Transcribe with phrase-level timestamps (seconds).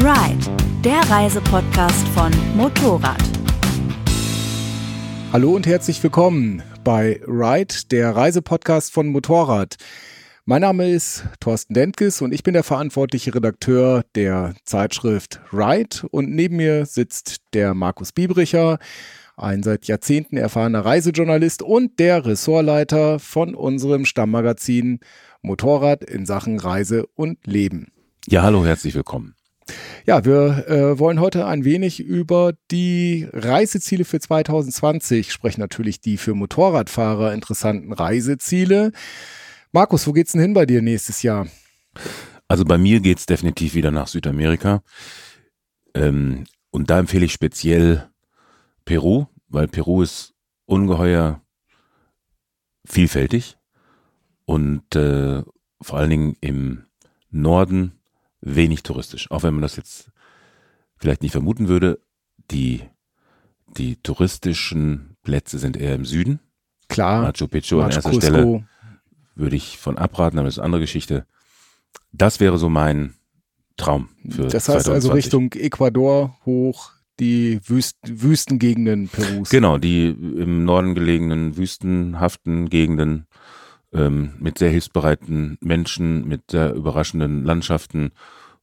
[0.00, 0.46] Ride,
[0.84, 3.20] der Reisepodcast von Motorrad.
[5.32, 9.74] Hallo und herzlich willkommen bei Ride, der Reisepodcast von Motorrad.
[10.44, 16.30] Mein Name ist Thorsten Dentges und ich bin der verantwortliche Redakteur der Zeitschrift Ride und
[16.30, 18.78] neben mir sitzt der Markus Biebricher,
[19.36, 25.00] ein seit Jahrzehnten erfahrener Reisejournalist und der Ressortleiter von unserem Stammmagazin
[25.42, 27.90] Motorrad in Sachen Reise und Leben.
[28.28, 29.34] Ja, hallo, herzlich willkommen.
[30.06, 35.60] Ja, wir äh, wollen heute ein wenig über die Reiseziele für 2020 sprechen.
[35.60, 38.92] Natürlich die für Motorradfahrer interessanten Reiseziele.
[39.72, 41.46] Markus, wo geht's denn hin bei dir nächstes Jahr?
[42.48, 44.82] Also bei mir geht's definitiv wieder nach Südamerika.
[45.94, 48.08] Ähm, und da empfehle ich speziell
[48.84, 51.42] Peru, weil Peru ist ungeheuer
[52.86, 53.58] vielfältig
[54.46, 55.42] und äh,
[55.82, 56.84] vor allen Dingen im
[57.30, 57.97] Norden
[58.40, 59.30] wenig touristisch.
[59.30, 60.10] Auch wenn man das jetzt
[60.96, 62.00] vielleicht nicht vermuten würde,
[62.50, 62.82] die,
[63.76, 66.40] die touristischen Plätze sind eher im Süden.
[66.88, 67.22] Klar.
[67.22, 68.66] Machu Picchu an erster Stelle
[69.34, 71.26] würde ich von abraten, aber das ist eine andere Geschichte.
[72.12, 73.14] Das wäre so mein
[73.76, 74.92] Traum für Das heißt 2020.
[74.94, 79.50] also Richtung Ecuador hoch, die Wüst Wüstengegenden Perus.
[79.50, 83.26] Genau, die im Norden gelegenen wüstenhaften Gegenden
[83.92, 88.12] ähm, mit sehr hilfsbereiten Menschen, mit sehr überraschenden Landschaften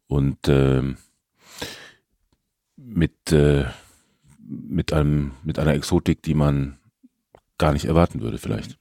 [0.07, 0.97] und ähm,
[2.77, 3.65] mit, äh,
[4.39, 6.77] mit, einem, mit einer Exotik, die man
[7.57, 8.77] gar nicht erwarten würde vielleicht.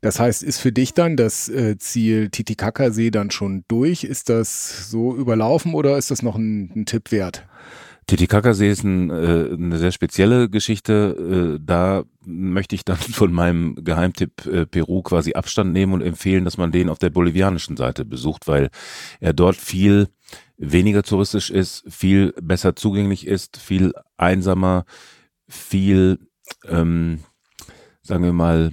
[0.00, 4.04] Das heißt, ist für dich dann das äh, Ziel Titicacasee dann schon durch?
[4.04, 7.46] Ist das so überlaufen oder ist das noch ein, ein Tipp wert?
[8.06, 11.56] Titicacasee ist ein, äh, eine sehr spezielle Geschichte.
[11.56, 16.44] Äh, da möchte ich dann von meinem Geheimtipp äh, Peru quasi Abstand nehmen und empfehlen,
[16.44, 18.70] dass man den auf der bolivianischen Seite besucht, weil
[19.20, 20.08] er dort viel
[20.56, 24.84] weniger touristisch ist, viel besser zugänglich ist, viel einsamer,
[25.48, 26.18] viel,
[26.66, 27.20] ähm,
[28.02, 28.72] sagen wir mal,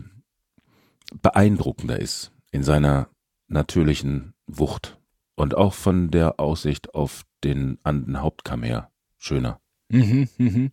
[1.21, 3.09] beeindruckender ist in seiner
[3.47, 4.99] natürlichen Wucht
[5.35, 8.90] und auch von der Aussicht auf den Anden Hauptkamm her
[9.21, 9.59] schöner.
[9.89, 10.69] Mhm, mhm.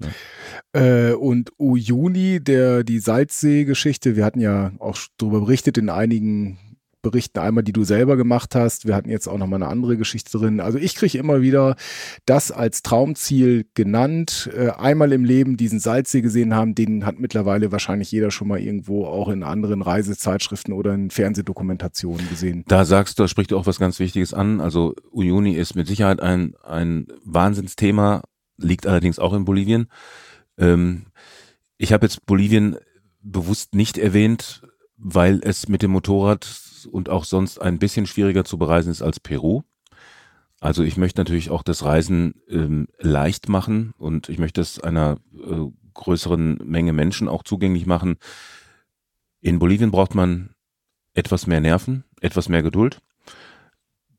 [0.72, 6.58] Äh, und Uyuni, der die Salzsee-Geschichte, wir hatten ja auch darüber berichtet in einigen
[7.02, 8.86] Berichten, einmal die du selber gemacht hast.
[8.86, 10.60] Wir hatten jetzt auch noch mal eine andere Geschichte drin.
[10.60, 11.76] Also ich kriege immer wieder
[12.26, 14.50] das als Traumziel genannt.
[14.56, 18.60] Äh, einmal im Leben diesen Salzsee gesehen haben, den hat mittlerweile wahrscheinlich jeder schon mal
[18.60, 22.64] irgendwo auch in anderen Reisezeitschriften oder in Fernsehdokumentationen gesehen.
[22.66, 24.60] Da sagst du, da spricht du auch was ganz Wichtiges an.
[24.60, 28.22] Also Uyuni ist mit Sicherheit ein, ein Wahnsinnsthema,
[28.58, 29.88] liegt allerdings auch in Bolivien.
[30.58, 31.06] Ähm,
[31.78, 32.76] ich habe jetzt Bolivien
[33.20, 34.62] bewusst nicht erwähnt,
[34.96, 36.46] weil es mit dem Motorrad
[36.90, 39.62] und auch sonst ein bisschen schwieriger zu bereisen ist als Peru.
[40.60, 45.18] Also ich möchte natürlich auch das Reisen ähm, leicht machen und ich möchte es einer
[45.34, 48.16] äh, größeren Menge Menschen auch zugänglich machen.
[49.40, 50.50] In Bolivien braucht man
[51.14, 53.00] etwas mehr Nerven, etwas mehr Geduld.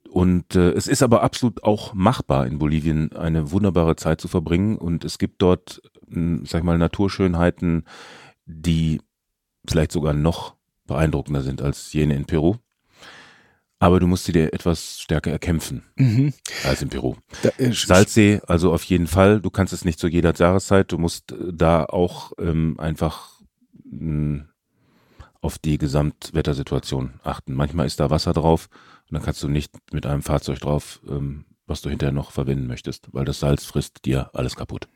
[0.10, 4.76] Und äh, es ist aber absolut auch machbar, in Bolivien eine wunderbare Zeit zu verbringen.
[4.78, 5.82] Und es gibt dort,
[6.12, 7.84] äh, sag ich mal, Naturschönheiten,
[8.46, 9.02] die
[9.68, 10.56] vielleicht sogar noch
[10.88, 12.56] beeindruckender sind als jene in Peru.
[13.82, 16.34] Aber du musst sie dir etwas stärker erkämpfen Mhm.
[16.66, 17.16] als in Peru.
[17.44, 19.40] Da, äh, Salzsee, also auf jeden Fall.
[19.40, 20.92] Du kannst es nicht zu jeder Jahreszeit.
[20.92, 23.40] Du musst äh, da auch ähm, einfach
[23.86, 24.46] mh,
[25.42, 27.54] auf die Gesamtwettersituation achten.
[27.54, 28.70] Manchmal ist da Wasser drauf
[29.10, 32.68] und dann kannst du nicht mit einem Fahrzeug drauf, ähm, was du hinterher noch verwenden
[32.68, 34.88] möchtest, weil das Salz frisst dir alles kaputt.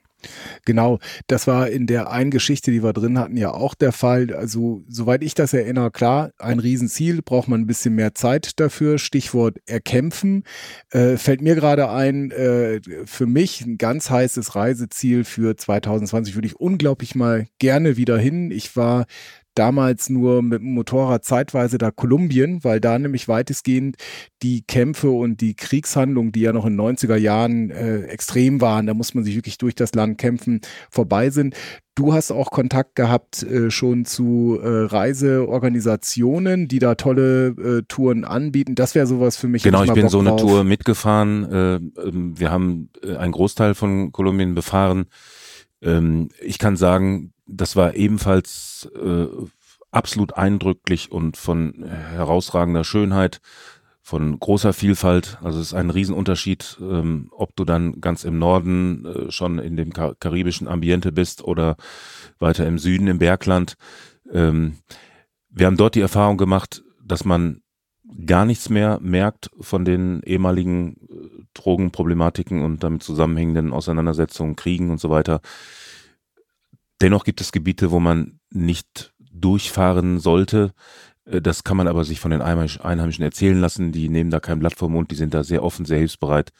[0.65, 4.33] Genau, das war in der einen Geschichte, die wir drin hatten, ja auch der Fall.
[4.33, 8.97] Also, soweit ich das erinnere, klar, ein Riesenziel, braucht man ein bisschen mehr Zeit dafür.
[8.97, 10.43] Stichwort erkämpfen.
[10.91, 16.47] Äh, fällt mir gerade ein, äh, für mich ein ganz heißes Reiseziel für 2020 würde
[16.47, 18.51] ich unglaublich mal gerne wieder hin.
[18.51, 19.05] Ich war
[19.55, 23.97] damals nur mit dem Motorrad zeitweise da Kolumbien, weil da nämlich weitestgehend
[24.41, 28.87] die Kämpfe und die Kriegshandlungen, die ja noch in den 90er Jahren äh, extrem waren,
[28.87, 31.55] da muss man sich wirklich durch das Land kämpfen, vorbei sind.
[31.95, 38.25] Du hast auch Kontakt gehabt äh, schon zu äh, Reiseorganisationen, die da tolle äh, Touren
[38.25, 38.73] anbieten.
[38.73, 39.61] Das wäre sowas für mich.
[39.61, 40.41] Genau, ich mal bin Bock so eine drauf.
[40.41, 41.51] Tour mitgefahren.
[41.51, 45.05] Äh, ähm, wir haben äh, einen Großteil von Kolumbien befahren.
[45.83, 49.27] Ähm, ich kann sagen, das war ebenfalls äh,
[49.91, 53.41] absolut eindrücklich und von herausragender Schönheit,
[54.01, 55.37] von großer Vielfalt.
[55.41, 59.77] Also es ist ein Riesenunterschied, ähm, ob du dann ganz im Norden äh, schon in
[59.77, 61.77] dem Ka karibischen Ambiente bist oder
[62.37, 63.75] weiter im Süden im Bergland.
[64.31, 64.75] Ähm,
[65.49, 67.61] wir haben dort die Erfahrung gemacht, dass man
[68.25, 74.99] gar nichts mehr merkt von den ehemaligen äh, Drogenproblematiken und damit zusammenhängenden Auseinandersetzungen, Kriegen und
[74.99, 75.39] so weiter.
[77.03, 80.71] Dennoch gibt es Gebiete, wo man nicht durchfahren sollte.
[81.25, 83.91] Äh, das kann man aber sich von den Einheimischen erzählen lassen.
[83.91, 86.51] Die nehmen da kein Blatt vom Mund, die sind da sehr offen, sehr hilfsbereit.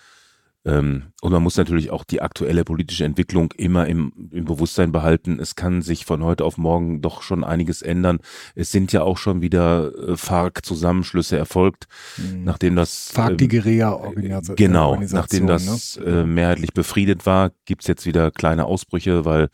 [0.66, 5.40] Ähm, und man muss natürlich auch die aktuelle politische Entwicklung immer im, im Bewusstsein behalten.
[5.40, 8.19] Es kann sich von heute auf morgen doch schon einiges ändern.
[8.54, 11.88] Es sind ja auch schon wieder äh, FARC-Zusammenschlüsse erfolgt,
[12.18, 12.44] mhm.
[12.44, 14.56] nachdem das FARC die ähm, Guerilla-Organisation.
[14.57, 16.06] Genau, nachdem das ne?
[16.06, 19.48] äh, mehrheitlich befriedet war, gibt's jetzt wieder kleine Ausbrüche, weil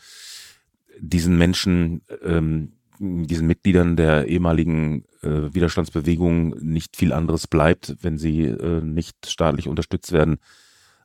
[1.00, 8.44] diesen Menschen, ähm, diesen Mitgliedern der ehemaligen äh, Widerstandsbewegung nicht viel anderes bleibt, wenn sie
[8.44, 10.40] äh, nicht staatlich unterstützt werden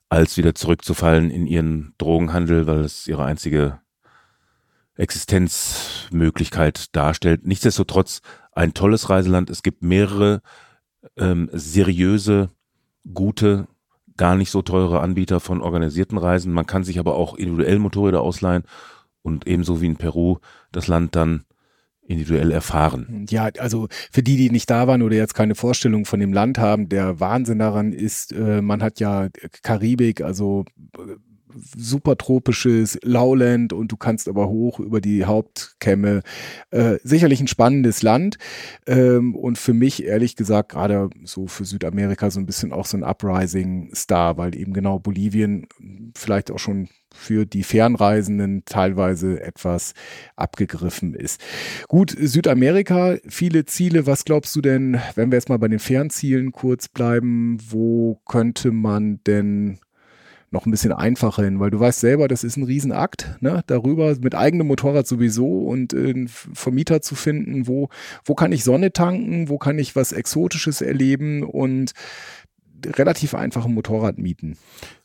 [0.08, 3.80] als wieder zurückzufallen in ihren Drogenhandel, weil es ihre einzige
[4.96, 7.46] Existenzmöglichkeit darstellt.
[7.46, 8.20] Nichtsdestotrotz
[8.52, 9.50] ein tolles Reiseland.
[9.50, 10.40] Es gibt mehrere
[11.16, 12.50] ähm, seriöse,
[13.12, 13.66] gute,
[14.16, 16.52] gar nicht so teure Anbieter von organisierten Reisen.
[16.52, 18.64] Man kann sich aber auch individuell Motorräder ausleihen
[19.24, 20.36] und ebenso wie in Peru
[20.70, 21.44] das Land dann
[22.06, 23.26] individuell erfahren.
[23.30, 26.58] Ja, also für die, die nicht da waren oder jetzt keine Vorstellung von dem Land
[26.58, 29.28] haben, der Wahnsinn daran ist, äh, man hat ja
[29.62, 30.66] Karibik, also
[30.98, 31.16] äh,
[31.76, 36.22] super tropisches Lowland und du kannst aber hoch über die Hauptkämme.
[36.70, 38.38] Äh, sicherlich ein spannendes Land
[38.86, 42.96] ähm, und für mich ehrlich gesagt gerade so für Südamerika so ein bisschen auch so
[42.96, 45.66] ein Uprising-Star, weil eben genau Bolivien
[46.14, 49.94] vielleicht auch schon für die Fernreisenden teilweise etwas
[50.36, 51.40] abgegriffen ist.
[51.88, 54.06] Gut, Südamerika, viele Ziele.
[54.06, 58.72] Was glaubst du denn, wenn wir jetzt mal bei den Fernzielen kurz bleiben, wo könnte
[58.72, 59.78] man denn
[60.54, 63.62] noch ein bisschen einfacher hin, weil du weißt selber, das ist ein Riesenakt, ne?
[63.66, 67.90] darüber mit eigenem Motorrad sowieso und äh, einen Vermieter zu finden, wo,
[68.24, 71.92] wo kann ich Sonne tanken, wo kann ich was Exotisches erleben und
[72.86, 74.56] relativ einfach ein Motorrad mieten.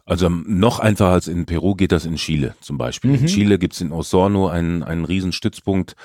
[0.05, 3.11] Also noch einfacher als in Peru geht das in Chile zum Beispiel.
[3.11, 3.17] Mhm.
[3.17, 5.95] In Chile gibt's in Osorno einen, einen Riesenstützpunkt.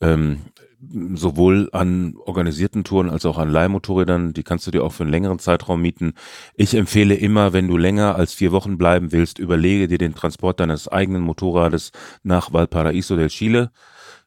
[0.00, 0.40] Ähm,
[0.80, 4.32] sowohl an organisierten Touren als auch an Leihmotorrädern.
[4.32, 6.14] Die kannst du dir auch für einen längeren Zeitraum mieten.
[6.54, 10.60] Ich empfehle immer, wenn du länger als vier Wochen bleiben willst, überlege dir den Transport
[10.60, 11.90] deines eigenen Motorrades
[12.22, 13.70] nach Valparaíso del Chile.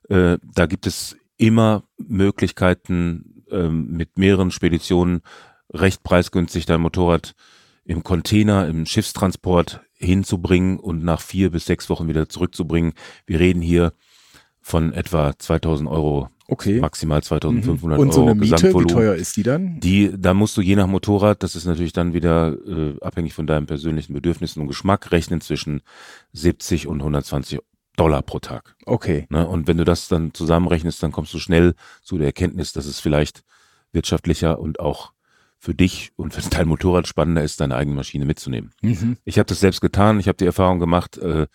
[0.09, 5.21] Äh, da gibt es immer Möglichkeiten, äh, mit mehreren Speditionen
[5.73, 7.33] recht preisgünstig dein Motorrad
[7.85, 12.93] im Container, im Schiffstransport hinzubringen und nach vier bis sechs Wochen wieder zurückzubringen.
[13.25, 13.93] Wir reden hier
[14.61, 16.81] von etwa 2000 Euro Okay.
[16.81, 18.89] Maximal 2500 Und so eine Miete, Gesamtvolumen.
[18.89, 19.79] wie teuer ist die dann?
[19.79, 23.47] Die, da musst du je nach Motorrad, das ist natürlich dann wieder äh, abhängig von
[23.47, 25.81] deinen persönlichen Bedürfnissen und Geschmack, rechnen zwischen
[26.33, 27.59] 70 und 120
[27.95, 28.75] Dollar pro Tag.
[28.85, 29.27] Okay.
[29.29, 29.47] Ne?
[29.47, 32.99] Und wenn du das dann zusammenrechnest, dann kommst du schnell zu der Erkenntnis, dass es
[32.99, 33.43] vielleicht
[33.93, 35.13] wirtschaftlicher und auch
[35.57, 38.71] für dich und für dein Motorrad spannender ist, deine eigene Maschine mitzunehmen.
[38.81, 39.15] Mhm.
[39.23, 40.19] Ich habe das selbst getan.
[40.19, 41.47] Ich habe die Erfahrung gemacht, äh,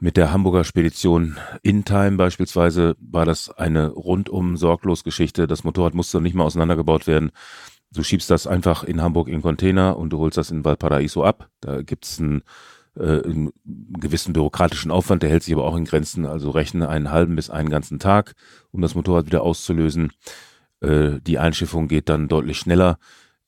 [0.00, 5.46] mit der Hamburger Spedition InTime beispielsweise war das eine rundum sorglos Geschichte.
[5.46, 7.30] Das Motorrad musste nicht mal auseinandergebaut werden.
[7.92, 11.50] Du schiebst das einfach in Hamburg in Container und du holst das in Valparaiso ab.
[11.60, 12.42] Da gibt's einen,
[12.96, 16.24] äh, einen gewissen bürokratischen Aufwand, der hält sich aber auch in Grenzen.
[16.24, 18.34] Also rechne einen halben bis einen ganzen Tag,
[18.70, 20.12] um das Motorrad wieder auszulösen.
[20.80, 22.98] Äh, die Einschiffung geht dann deutlich schneller.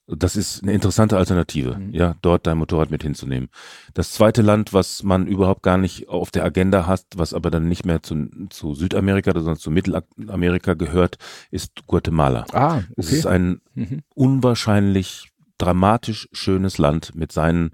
[0.09, 1.95] Das ist eine interessante Alternative, mhm.
[1.95, 3.49] ja, dort dein Motorrad mit hinzunehmen.
[3.95, 7.69] Das zweite Land, was man überhaupt gar nicht auf der Agenda hat, was aber dann
[7.69, 11.19] nicht mehr zu, zu Südamerika, sondern zu Mittelamerika gehört,
[11.51, 12.47] ist Guatemala.
[12.53, 12.87] Ah, okay.
[12.97, 14.03] Es ist ein mhm.
[14.15, 17.71] unwahrscheinlich dramatisch schönes Land mit seinen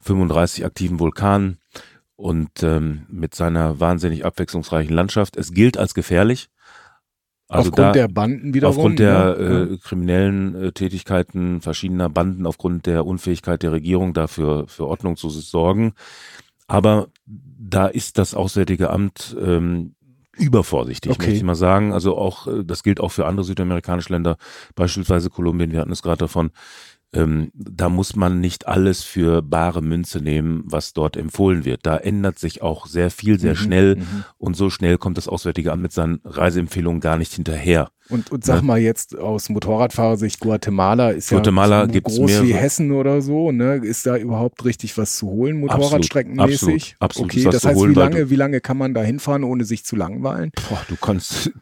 [0.00, 1.58] 35 aktiven Vulkanen
[2.16, 5.36] und ähm, mit seiner wahnsinnig abwechslungsreichen Landschaft.
[5.36, 6.48] Es gilt als gefährlich.
[7.50, 8.76] Also aufgrund da, der Banden wiederum?
[8.76, 14.86] Aufgrund der äh, kriminellen äh, Tätigkeiten verschiedener Banden, aufgrund der Unfähigkeit der Regierung dafür für
[14.86, 15.94] Ordnung zu sorgen.
[16.68, 19.96] Aber da ist das Auswärtige Amt ähm,
[20.36, 21.22] übervorsichtig, okay.
[21.22, 21.92] möchte ich mal sagen.
[21.92, 24.36] Also auch, äh, das gilt auch für andere südamerikanische Länder,
[24.76, 26.52] beispielsweise Kolumbien, wir hatten es gerade davon
[27.12, 31.84] ähm, da muss man nicht alles für bare Münze nehmen, was dort empfohlen wird.
[31.84, 34.24] Da ändert sich auch sehr viel, sehr mhm, schnell mhm.
[34.38, 37.90] und so schnell kommt das Auswärtige Amt mit seinen Reiseempfehlungen gar nicht hinterher.
[38.08, 38.62] Und, und sag ja.
[38.62, 42.46] mal jetzt aus Motorradfahrersicht, Guatemala ist Guatemala ja so groß mehrere.
[42.46, 43.76] wie Hessen oder so, ne?
[43.76, 46.96] Ist da überhaupt richtig was zu holen, Motorradstreckenmäßig?
[46.98, 47.30] Absolut, absolut.
[47.32, 49.94] Okay, das heißt, holen, wie lange, wie lange kann man da hinfahren, ohne sich zu
[49.94, 50.50] langweilen?
[50.68, 51.52] Boah, du kannst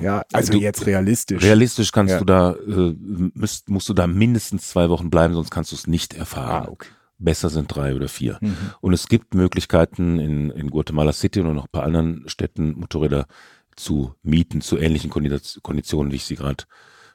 [0.00, 1.42] ja, also du, jetzt realistisch.
[1.42, 2.18] Realistisch kannst ja.
[2.18, 2.94] du da, äh,
[3.34, 6.66] müsst, musst du da mindestens zwei Wochen bleiben, sonst kannst du es nicht erfahren.
[6.66, 6.88] Ah, okay.
[7.18, 8.38] Besser sind drei oder vier.
[8.40, 8.56] Mhm.
[8.80, 13.26] Und es gibt Möglichkeiten in, in Guatemala City und noch ein paar anderen Städten Motorräder
[13.76, 16.64] zu mieten, zu ähnlichen Konditionen, wie ich sie gerade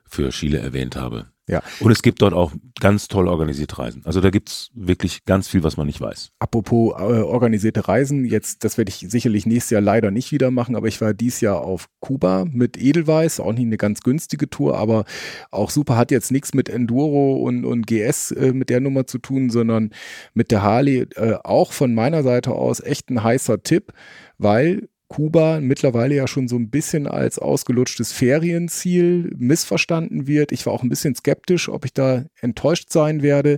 [0.10, 1.28] für Chile erwähnt habe.
[1.50, 1.64] Ja.
[1.80, 4.04] Und es gibt dort auch ganz toll organisierte Reisen.
[4.06, 6.30] Also da gibt's wirklich ganz viel, was man nicht weiß.
[6.38, 10.76] Apropos äh, organisierte Reisen, jetzt, das werde ich sicherlich nächstes Jahr leider nicht wieder machen,
[10.76, 14.78] aber ich war dieses Jahr auf Kuba mit Edelweiss, auch nicht eine ganz günstige Tour,
[14.78, 15.06] aber
[15.50, 19.18] auch super, hat jetzt nichts mit Enduro und, und GS äh, mit der Nummer zu
[19.18, 19.90] tun, sondern
[20.36, 23.92] mit der Harley, äh, auch von meiner Seite aus echt ein heißer Tipp,
[24.38, 30.52] weil Kuba mittlerweile ja schon so ein bisschen als ausgelutschtes Ferienziel missverstanden wird.
[30.52, 33.58] Ich war auch ein bisschen skeptisch, ob ich da enttäuscht sein werde.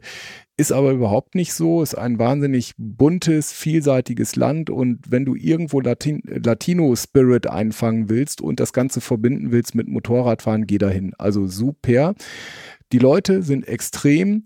[0.55, 1.84] Ist aber überhaupt nicht so.
[1.84, 8.62] Ist ein wahnsinnig buntes, vielseitiges Land und wenn du irgendwo Latin Latino-Spirit einfangen willst und
[8.62, 11.13] das Ganze verbinden willst mit Motorradfahren, geh dahin.
[11.17, 12.15] Also super.
[12.93, 14.46] Die Leute sind extrem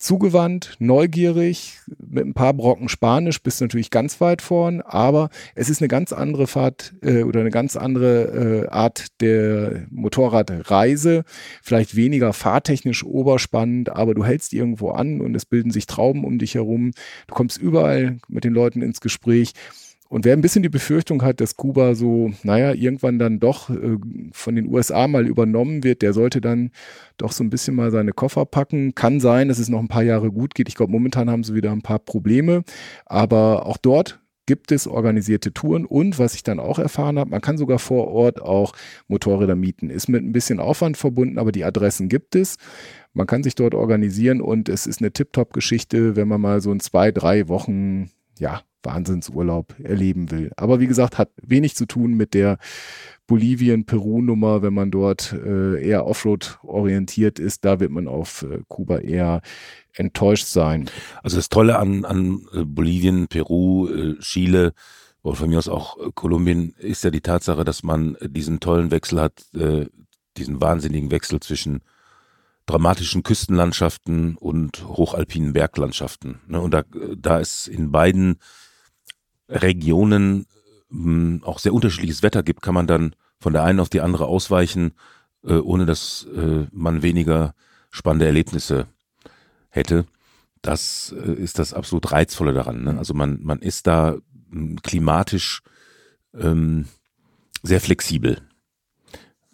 [0.00, 5.68] zugewandt, neugierig, mit ein paar Brocken Spanisch bist du natürlich ganz weit vorn, aber es
[5.68, 11.24] ist eine ganz andere Fahrt äh, oder eine ganz andere äh, Art der Motorradreise,
[11.62, 16.38] vielleicht weniger fahrtechnisch oberspannend, aber du hältst irgendwo an und es bilden sich Trauben um
[16.38, 16.92] dich herum,
[17.26, 19.52] du kommst überall mit den Leuten ins Gespräch
[20.10, 23.96] und wer ein bisschen die Befürchtung hat, dass Kuba so, naja, irgendwann dann doch äh,
[24.32, 26.72] von den USA mal übernommen wird, der sollte dann
[27.16, 28.96] doch so ein bisschen mal seine Koffer packen.
[28.96, 30.68] Kann sein, dass es noch ein paar Jahre gut geht.
[30.68, 32.64] Ich glaube, momentan haben sie wieder ein paar Probleme.
[33.06, 37.40] Aber auch dort gibt es organisierte Touren und was ich dann auch erfahren habe, man
[37.40, 38.72] kann sogar vor Ort auch
[39.06, 39.90] Motorräder mieten.
[39.90, 42.56] Ist mit ein bisschen Aufwand verbunden, aber die Adressen gibt es.
[43.12, 46.80] Man kann sich dort organisieren und es ist eine Tip-Top-Geschichte, wenn man mal so in
[46.80, 50.52] zwei, drei Wochen, ja, Wahnsinnsurlaub erleben will.
[50.56, 52.58] Aber wie gesagt, hat wenig zu tun mit der
[53.26, 58.98] Bolivien-Peru-Nummer, wenn man dort äh, eher Offroad orientiert ist, da wird man auf äh, Kuba
[58.98, 59.40] eher
[59.94, 60.90] enttäuscht sein.
[61.22, 64.72] Also das Tolle an, an äh, Bolivien, Peru, äh, Chile
[65.22, 68.90] oder von mir aus auch äh, Kolumbien ist ja die Tatsache, dass man diesen tollen
[68.90, 69.86] Wechsel hat, äh,
[70.36, 71.82] diesen wahnsinnigen Wechsel zwischen
[72.66, 76.40] dramatischen Küstenlandschaften und hochalpinen Berglandschaften.
[76.46, 76.60] Ne?
[76.60, 76.82] Und da,
[77.16, 78.38] da ist in beiden
[79.50, 80.46] Regionen
[80.90, 84.26] mh, auch sehr unterschiedliches Wetter gibt, kann man dann von der einen auf die andere
[84.26, 84.92] ausweichen,
[85.44, 87.54] äh, ohne dass äh, man weniger
[87.90, 88.86] spannende Erlebnisse
[89.70, 90.04] hätte.
[90.62, 92.84] Das äh, ist das absolut Reizvolle daran.
[92.84, 92.98] Ne?
[92.98, 94.16] Also man, man ist da
[94.50, 95.62] mh, klimatisch
[96.38, 96.86] ähm,
[97.62, 98.42] sehr flexibel.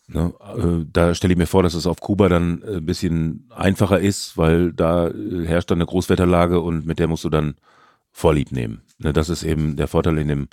[0.09, 0.33] Ne?
[0.57, 4.37] Äh, da stelle ich mir vor, dass es auf Kuba dann ein bisschen einfacher ist,
[4.37, 7.57] weil da äh, herrscht dann eine Großwetterlage und mit der musst du dann
[8.17, 8.81] Vorlieb nehmen.
[8.97, 10.49] Ne, das ist eben der Vorteil in dem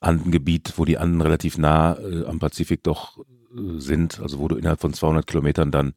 [0.00, 4.56] Andengebiet, wo die Anden relativ nah äh, am Pazifik doch äh, sind, also wo du
[4.56, 5.94] innerhalb von 200 Kilometern dann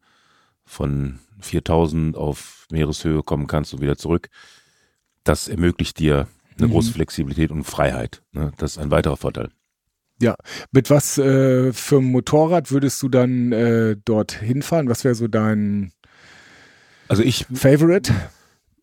[0.63, 4.29] von 4000 auf Meereshöhe kommen kannst und wieder zurück.
[5.25, 6.72] Das ermöglicht dir eine mhm.
[6.72, 8.24] große Flexibilität und Freiheit.
[8.32, 8.53] Ne?
[8.58, 9.50] Das ist ein weiterer Vorteil.
[10.22, 10.36] Ja,
[10.72, 14.88] mit was äh, für einem Motorrad würdest du dann äh, dort hinfahren?
[14.88, 15.91] Was wäre so dein
[17.10, 18.13] also ich, Favorite?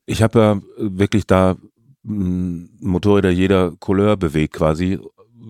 [0.04, 1.56] Ich habe ja wirklich da
[2.04, 4.99] Motorräder jeder Couleur bewegt quasi.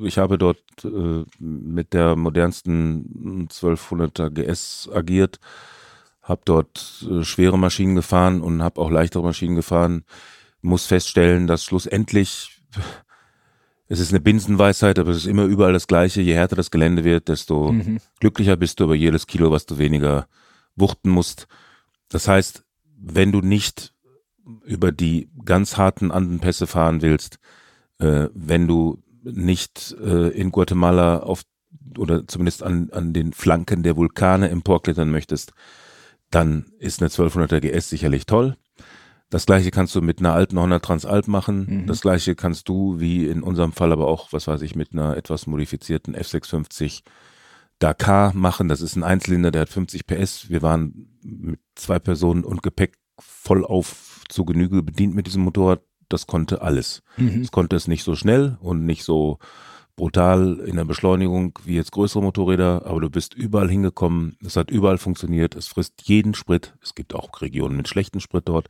[0.03, 5.41] Ich habe dort äh, mit der modernsten 1200er GS agiert,
[6.23, 10.05] habe dort äh, schwere Maschinen gefahren und habe auch leichtere Maschinen gefahren.
[10.63, 12.63] Muss feststellen, dass schlussendlich
[13.87, 16.23] es ist eine Binsenweisheit, aber es ist immer überall das Gleiche.
[16.23, 18.01] Je härter das Gelände wird, desto mhm.
[18.19, 20.27] glücklicher bist du über jedes Kilo, was du weniger
[20.75, 21.47] wuchten musst.
[22.09, 22.65] Das heißt,
[22.97, 23.94] wenn du nicht
[24.65, 27.39] über die ganz harten Andenpässe fahren willst,
[27.99, 31.43] äh, wenn du nicht äh, in Guatemala auf
[31.99, 35.53] oder zumindest an, an den Flanken der Vulkane emporklettern möchtest,
[36.31, 38.57] dann ist eine 1200er GS sicherlich toll.
[39.31, 41.83] Das gleiche kannst du mit einer alten Honda Transalp machen.
[41.83, 41.87] Mhm.
[41.87, 45.17] Das gleiche kannst du, wie in unserem Fall aber auch, was weiß ich, mit einer
[45.17, 47.03] etwas modifizierten F650
[47.79, 48.69] Dakar machen.
[48.69, 50.51] Das ist ein Einzylinder, der hat 50 PS.
[50.51, 53.87] Wir waren mit zwei Personen und Gepäck voll auf
[54.29, 55.81] zu Genüge bedient mit diesem Motorrad.
[56.09, 57.03] Das konnte alles.
[57.17, 57.43] Mhm.
[57.43, 59.39] Es konnte es nicht so schnell und nicht so
[59.97, 64.37] brutal in der Beschleunigung wie jetzt größere Motorräder, aber du bist überall hingekommen.
[64.45, 65.55] Es hat überall funktioniert.
[65.55, 66.75] Es frisst jeden Sprit.
[66.83, 68.69] Es gibt auch Regionen mit schlechten Sprit dort.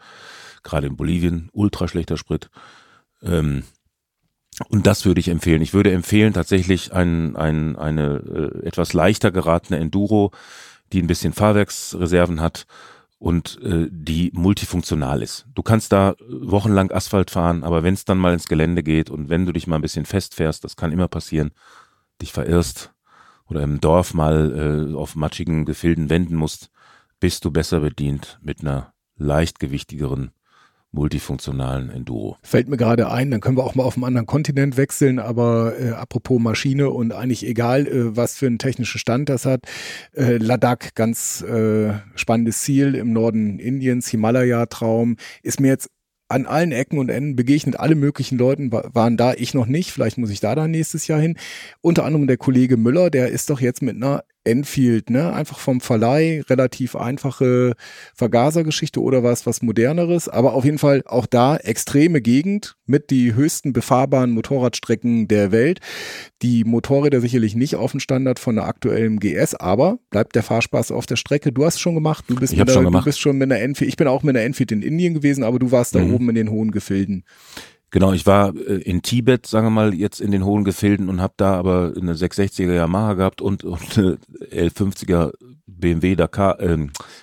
[0.62, 2.50] Gerade in Bolivien ultra schlechter Sprit.
[3.22, 3.64] Ähm,
[4.68, 5.62] und das würde ich empfehlen.
[5.62, 8.16] Ich würde empfehlen tatsächlich ein, ein, eine
[8.62, 10.30] äh, etwas leichter geratene Enduro,
[10.92, 12.66] die ein bisschen Fahrwerksreserven hat
[13.24, 15.46] und äh, die multifunktional ist.
[15.54, 19.30] Du kannst da wochenlang Asphalt fahren, aber wenn es dann mal ins Gelände geht und
[19.30, 21.52] wenn du dich mal ein bisschen festfährst, das kann immer passieren,
[22.20, 22.92] dich verirrst
[23.46, 26.70] oder im Dorf mal äh, auf matschigen Gefilden wenden musst,
[27.18, 30.32] bist du besser bedient mit einer leichtgewichtigeren
[30.94, 32.38] multifunktionalen Enduro.
[32.42, 35.74] Fällt mir gerade ein, dann können wir auch mal auf einen anderen Kontinent wechseln, aber
[35.78, 39.62] äh, apropos Maschine und eigentlich egal, äh, was für einen technischen Stand das hat.
[40.14, 45.90] Äh, Ladakh, ganz äh, spannendes Ziel im Norden Indiens, Himalaya-Traum, ist mir jetzt
[46.28, 47.78] an allen Ecken und Enden begegnet.
[47.78, 49.92] Alle möglichen Leuten waren da, ich noch nicht.
[49.92, 51.36] Vielleicht muss ich da dann nächstes Jahr hin.
[51.80, 55.32] Unter anderem der Kollege Müller, der ist doch jetzt mit einer Enfield, ne?
[55.32, 57.74] Einfach vom Verleih, relativ einfache
[58.14, 60.28] Vergasergeschichte oder was, was moderneres.
[60.28, 65.80] Aber auf jeden Fall auch da extreme Gegend mit die höchsten befahrbaren Motorradstrecken der Welt.
[66.42, 70.90] Die Motorräder sicherlich nicht auf dem Standard von der aktuellen GS, aber bleibt der Fahrspaß
[70.90, 71.52] auf der Strecke.
[71.52, 73.06] Du hast schon gemacht, du bist, ich mit der, schon gemacht.
[73.06, 73.88] du bist schon mit einer Enfield.
[73.88, 76.14] Ich bin auch mit einer Enfield in Indien gewesen, aber du warst da mhm.
[76.14, 77.24] oben in den hohen Gefilden.
[77.94, 81.20] Genau, ich war äh, in Tibet, sagen wir mal, jetzt in den hohen Gefilden und
[81.20, 84.18] habe da aber eine 660er Yamaha gehabt und, und eine
[84.50, 85.32] L50er
[85.68, 86.76] BMW Dakar, äh,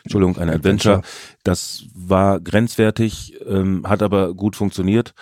[0.05, 1.01] Entschuldigung, eine Adventure.
[1.43, 5.13] Das war grenzwertig, ähm, hat aber gut funktioniert.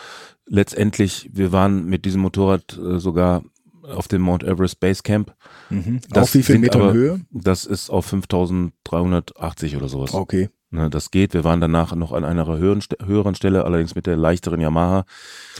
[0.45, 3.43] Letztendlich, wir waren mit diesem Motorrad äh, sogar
[3.81, 5.33] auf dem Mount Everest Base Camp.
[5.71, 6.01] Mhm.
[6.13, 7.21] auf wie viel Meter Höhe?
[7.31, 10.13] Das ist auf 5380 oder sowas.
[10.13, 10.49] Okay.
[10.71, 11.33] Ne, das geht.
[11.33, 15.05] Wir waren danach noch an einer höheren, höheren Stelle, allerdings mit der leichteren Yamaha.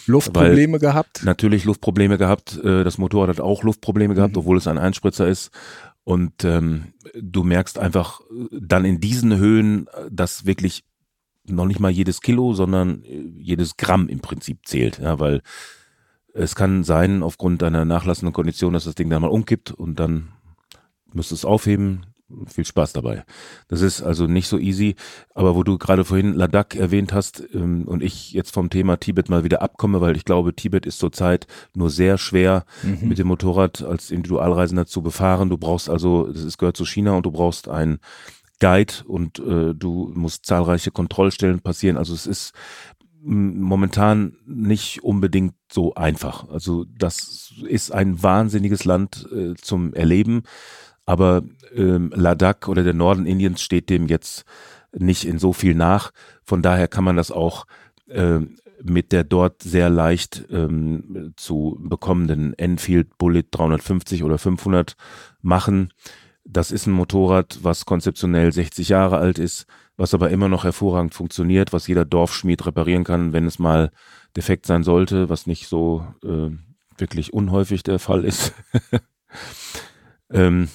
[0.06, 1.24] Luftprobleme gehabt?
[1.24, 2.58] Natürlich Luftprobleme gehabt.
[2.64, 4.40] Äh, das Motorrad hat auch Luftprobleme gehabt, mhm.
[4.40, 5.50] obwohl es ein Einspritzer ist.
[6.04, 10.84] Und ähm, du merkst einfach dann in diesen Höhen, dass wirklich
[11.46, 15.00] noch nicht mal jedes Kilo, sondern äh, jedes Gramm im Prinzip zählt.
[15.00, 15.42] Ja, weil
[16.34, 20.30] es kann sein, aufgrund deiner nachlassenden Kondition, dass das Ding dann mal umkippt und dann
[21.12, 22.06] müsst du es aufheben,
[22.48, 23.24] viel Spaß dabei.
[23.68, 24.96] Das ist also nicht so easy.
[25.34, 29.30] Aber wo du gerade vorhin Ladakh erwähnt hast ähm, und ich jetzt vom Thema Tibet
[29.30, 33.08] mal wieder abkomme, weil ich glaube, Tibet ist zurzeit nur sehr schwer mhm.
[33.08, 35.50] mit dem Motorrad als Individualreisender zu befahren.
[35.50, 38.00] Du brauchst also, das gehört zu China und du brauchst einen
[38.60, 41.98] Guide und äh, du musst zahlreiche Kontrollstellen passieren.
[41.98, 42.54] Also es ist
[43.22, 46.48] momentan nicht unbedingt so einfach.
[46.50, 50.44] Also das ist ein wahnsinniges Land äh, zum Erleben.
[51.06, 51.42] Aber
[51.76, 54.46] ähm, Ladakh oder der Norden Indiens steht dem jetzt
[54.92, 56.12] nicht in so viel nach.
[56.44, 57.66] Von daher kann man das auch
[58.08, 58.40] äh,
[58.82, 64.96] mit der dort sehr leicht ähm, zu bekommenden Enfield Bullet 350 oder 500
[65.42, 65.92] machen.
[66.46, 69.66] Das ist ein Motorrad, was konzeptionell 60 Jahre alt ist,
[69.98, 73.92] was aber immer noch hervorragend funktioniert, was jeder Dorfschmied reparieren kann, wenn es mal
[74.36, 76.50] defekt sein sollte, was nicht so äh,
[76.98, 78.54] wirklich unhäufig der Fall ist.
[80.32, 80.70] ähm,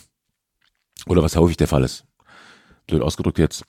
[1.06, 2.04] oder was häufig der Fall ist.
[2.86, 3.64] Blöd ausgedrückt jetzt.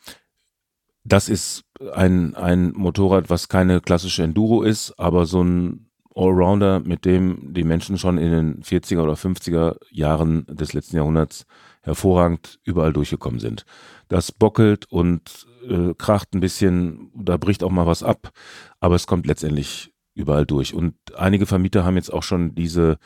[1.03, 7.05] Das ist ein, ein Motorrad, was keine klassische Enduro ist, aber so ein Allrounder, mit
[7.05, 11.45] dem die Menschen schon in den 40er oder 50er Jahren des letzten Jahrhunderts
[11.81, 13.65] hervorragend überall durchgekommen sind.
[14.07, 18.31] Das bockelt und äh, kracht ein bisschen, da bricht auch mal was ab,
[18.79, 20.73] aber es kommt letztendlich überall durch.
[20.73, 22.97] Und einige Vermieter haben jetzt auch schon diese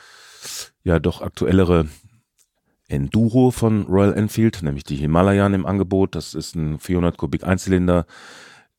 [0.84, 1.88] ja doch aktuellere
[2.90, 6.16] Enduro von Royal Enfield, nämlich die Himalayan im Angebot.
[6.16, 8.06] Das ist ein 400 Kubik Einzylinder,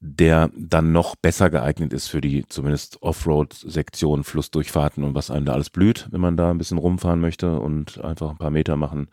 [0.00, 5.52] der dann noch besser geeignet ist für die zumindest Offroad-Sektion, Flussdurchfahrten und was einem da
[5.52, 9.08] alles blüht, wenn man da ein bisschen rumfahren möchte und einfach ein paar Meter machen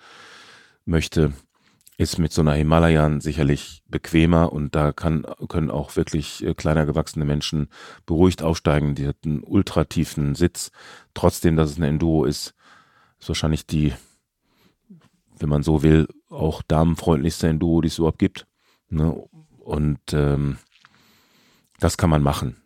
[0.85, 1.33] möchte,
[1.97, 6.85] ist mit so einer Himalayan sicherlich bequemer und da kann, können auch wirklich äh, kleiner
[6.85, 7.67] gewachsene Menschen
[8.05, 8.95] beruhigt aufsteigen.
[8.95, 10.71] Die hat einen ultra tiefen Sitz,
[11.15, 12.53] trotzdem, dass es eine Enduro ist.
[13.19, 13.93] Ist wahrscheinlich die
[15.39, 18.45] wenn man so will, auch damenfreundlichste Enduro, die es überhaupt gibt.
[18.89, 19.11] Ne?
[19.59, 20.57] Und ähm,
[21.79, 22.57] das kann man machen.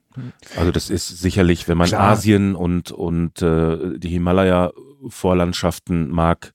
[0.57, 2.11] Also das ist sicherlich, wenn man Klar.
[2.11, 6.53] Asien und, und äh, die Himalaya-Vorlandschaften mag,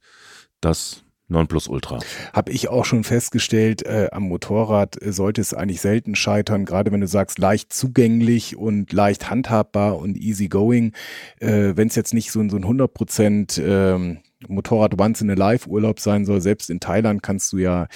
[0.61, 1.99] das Nonplusultra.
[2.33, 6.93] Habe ich auch schon festgestellt, äh, am Motorrad äh, sollte es eigentlich selten scheitern, gerade
[6.93, 10.93] wenn du sagst, leicht zugänglich und leicht handhabbar und easy going.
[11.41, 14.19] Äh, wenn es jetzt nicht so, so ein 100 Prozent ähm,
[14.49, 16.41] Motorrad Once in a Life Urlaub sein soll.
[16.41, 17.89] Selbst in Thailand kannst du ja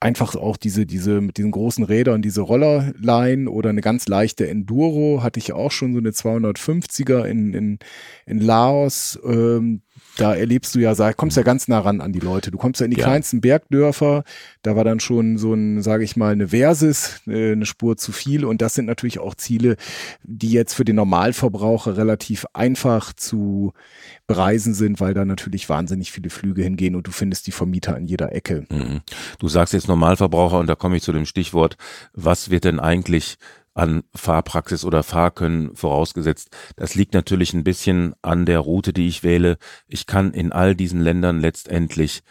[0.00, 5.22] einfach auch diese, diese, mit diesen großen Rädern, diese Rollerline oder eine ganz leichte Enduro,
[5.22, 7.78] hatte ich auch schon so eine 250er in, in,
[8.24, 9.82] in Laos, ähm,
[10.20, 12.50] da erlebst du ja, kommst ja ganz nah ran an die Leute.
[12.50, 13.04] Du kommst ja in die ja.
[13.04, 14.24] kleinsten Bergdörfer.
[14.62, 18.12] Da war dann schon so ein, sage ich mal, eine Versis, äh, eine Spur zu
[18.12, 18.44] viel.
[18.44, 19.76] Und das sind natürlich auch Ziele,
[20.22, 23.72] die jetzt für den Normalverbraucher relativ einfach zu
[24.26, 28.06] bereisen sind, weil da natürlich wahnsinnig viele Flüge hingehen und du findest die Vermieter an
[28.06, 28.66] jeder Ecke.
[28.68, 29.00] Mhm.
[29.38, 31.76] Du sagst jetzt Normalverbraucher und da komme ich zu dem Stichwort,
[32.12, 33.38] was wird denn eigentlich
[33.74, 36.50] an Fahrpraxis oder Fahrkönnen vorausgesetzt.
[36.76, 39.58] Das liegt natürlich ein bisschen an der Route, die ich wähle.
[39.86, 42.22] Ich kann in all diesen Ländern letztendlich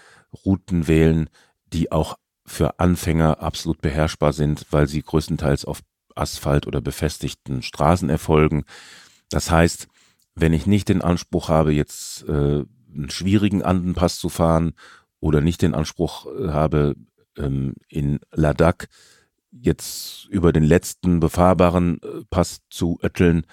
[0.45, 1.30] Routen wählen,
[1.67, 5.82] die auch für Anfänger absolut beherrschbar sind, weil sie größtenteils auf
[6.15, 8.63] Asphalt oder befestigten Straßen erfolgen.
[9.30, 9.88] Das heißt,
[10.36, 14.73] wenn ich nicht den Anspruch habe, jetzt äh, einen schwierigen Andenpass zu fahren
[15.19, 16.95] oder nicht den Anspruch äh, habe,
[17.38, 18.88] ähm, in Ladakh
[19.52, 23.46] jetzt über den letzten befahrbaren äh, Pass zu ötteln,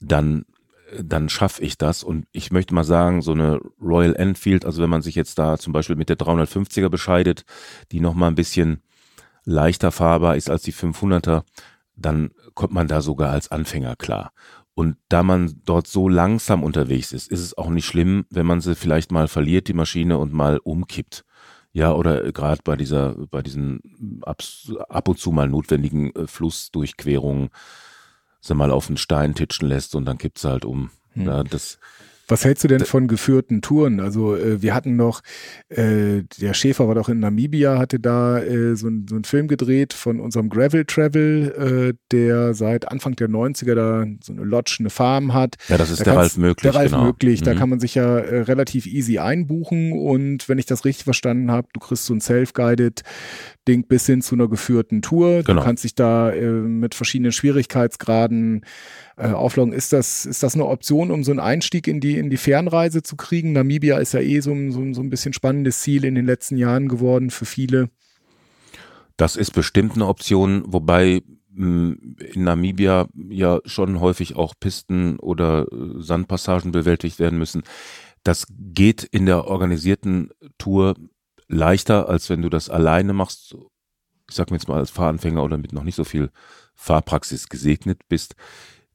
[0.00, 0.44] dann
[0.92, 4.82] äh, dann schaffe ich das und ich möchte mal sagen, so eine Royal Enfield, also
[4.82, 7.44] wenn man sich jetzt da zum Beispiel mit der 350er bescheidet,
[7.92, 8.82] die noch mal ein bisschen
[9.44, 11.44] leichter fahrbar ist als die 500er,
[11.94, 14.32] dann kommt man da sogar als Anfänger klar.
[14.74, 18.60] Und da man dort so langsam unterwegs ist, ist es auch nicht schlimm, wenn man
[18.60, 21.24] sie vielleicht mal verliert, die Maschine, und mal umkippt.
[21.76, 24.42] Ja, oder gerade bei dieser, bei diesen ab,
[24.88, 27.50] ab und zu mal notwendigen äh, Flussdurchquerungen,
[28.40, 30.88] sie mal auf den Stein titschen lässt und dann kippt sie halt um.
[31.12, 31.26] Hm.
[31.26, 31.78] Ja, das,
[32.28, 34.00] was hältst du denn von geführten Touren?
[34.00, 35.22] Also äh, wir hatten noch,
[35.68, 39.48] äh, der Schäfer war doch in Namibia, hatte da äh, so, ein, so einen Film
[39.48, 44.76] gedreht von unserem Gravel Travel, äh, der seit Anfang der 90er da so eine Lodge,
[44.80, 45.56] eine Farm hat.
[45.68, 46.62] Ja, das ist da der Ralf möglich.
[46.62, 47.04] Der Ralf genau.
[47.04, 47.58] möglich, da mhm.
[47.58, 51.68] kann man sich ja äh, relativ easy einbuchen und wenn ich das richtig verstanden habe,
[51.72, 53.02] du kriegst so ein Self-Guided
[53.68, 55.42] Ding bis hin zu einer geführten Tour.
[55.42, 55.60] Genau.
[55.60, 58.64] Du kannst dich da äh, mit verschiedenen Schwierigkeitsgraden
[59.16, 59.72] äh, aufloggen.
[59.72, 63.02] Ist das, ist das eine Option, um so einen Einstieg in die, in die Fernreise
[63.02, 63.52] zu kriegen?
[63.52, 66.88] Namibia ist ja eh so, so, so ein bisschen spannendes Ziel in den letzten Jahren
[66.88, 67.90] geworden für viele.
[69.16, 71.22] Das ist bestimmt eine Option, wobei
[71.54, 77.62] hm, in Namibia ja schon häufig auch Pisten oder äh, Sandpassagen bewältigt werden müssen.
[78.22, 80.94] Das geht in der organisierten Tour
[81.48, 83.56] leichter, als wenn du das alleine machst.
[84.28, 86.30] Ich sag mir jetzt mal als Fahranfänger oder mit noch nicht so viel
[86.74, 88.34] Fahrpraxis gesegnet bist.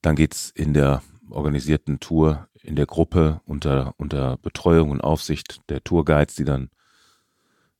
[0.02, 5.84] Dann geht's in der organisierten Tour in der Gruppe unter, unter Betreuung und Aufsicht der
[5.84, 6.70] Tourguides, die dann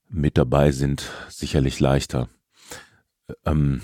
[0.10, 2.30] mit dabei sind, sicherlich leichter.
[3.46, 3.82] Ähm,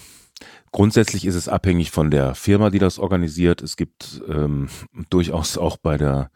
[0.71, 3.61] grundsätzlich ist es abhängig von der Firma, die das organisiert.
[3.61, 4.67] Es gibt ähm,
[5.09, 6.31] durchaus auch bei der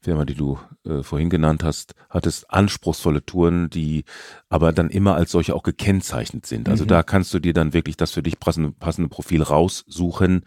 [0.00, 4.04] Firma, die du äh, vorhin genannt hast, hattest anspruchsvolle Touren, die
[4.48, 6.68] aber dann immer als solche auch gekennzeichnet sind.
[6.68, 6.88] Also mhm.
[6.88, 10.44] da kannst du dir dann wirklich das für dich passende, passende Profil raussuchen.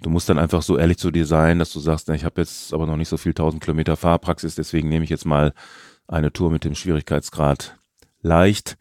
[0.00, 2.40] Du musst dann einfach so ehrlich zu dir sein, dass du sagst, na, ich habe
[2.40, 5.52] jetzt aber noch nicht so viel 1000 Kilometer Fahrpraxis, deswegen nehme ich jetzt mal
[6.06, 7.78] eine Tour mit dem Schwierigkeitsgrad
[8.22, 8.76] leicht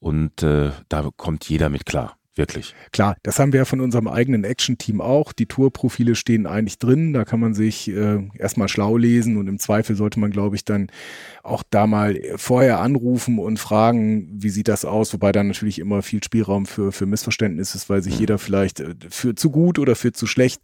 [0.00, 2.17] und äh, da kommt jeder mit klar.
[2.38, 2.72] Wirklich.
[2.92, 5.32] Klar, das haben wir ja von unserem eigenen Action-Team auch.
[5.32, 7.12] Die Tourprofile stehen eigentlich drin.
[7.12, 10.64] Da kann man sich äh, erstmal schlau lesen und im Zweifel sollte man, glaube ich,
[10.64, 10.86] dann
[11.42, 15.12] auch da mal vorher anrufen und fragen, wie sieht das aus?
[15.12, 18.20] Wobei da natürlich immer viel Spielraum für, für Missverständnis ist, weil sich mhm.
[18.20, 20.60] jeder vielleicht äh, für zu gut oder für zu schlecht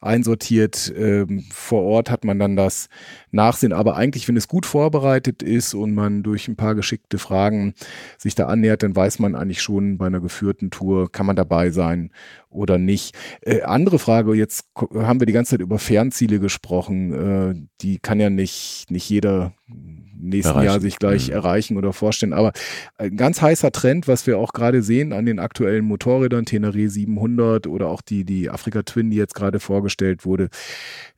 [0.00, 0.90] einsortiert.
[0.96, 2.88] Ähm, vor Ort hat man dann das
[3.32, 3.74] Nachsehen.
[3.74, 7.74] Aber eigentlich, wenn es gut vorbereitet ist und man durch ein paar geschickte Fragen
[8.16, 11.70] sich da annähert, dann weiß man eigentlich schon bei einer geführten Tour, kann man dabei
[11.70, 12.12] sein
[12.48, 13.16] oder nicht.
[13.40, 17.12] Äh, andere Frage, jetzt haben wir die ganze Zeit über Fernziele gesprochen.
[17.12, 20.66] Äh, die kann ja nicht, nicht jeder nächsten erreichen.
[20.66, 21.34] Jahr sich gleich mhm.
[21.34, 22.32] erreichen oder vorstellen.
[22.32, 22.52] Aber
[22.98, 27.66] ein ganz heißer Trend, was wir auch gerade sehen an den aktuellen Motorrädern, Tenere 700
[27.66, 30.50] oder auch die, die Afrika Twin, die jetzt gerade vorgestellt wurde,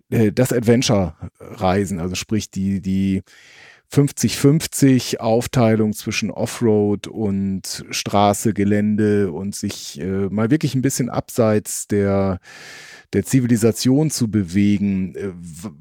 [0.08, 3.22] äh, das Adventure-Reisen, also sprich die, die
[3.92, 11.88] 50-50 Aufteilung zwischen Offroad und Straße, Gelände und sich äh, mal wirklich ein bisschen abseits
[11.88, 12.38] der
[13.12, 15.14] der Zivilisation zu bewegen.
[15.16, 15.30] Äh,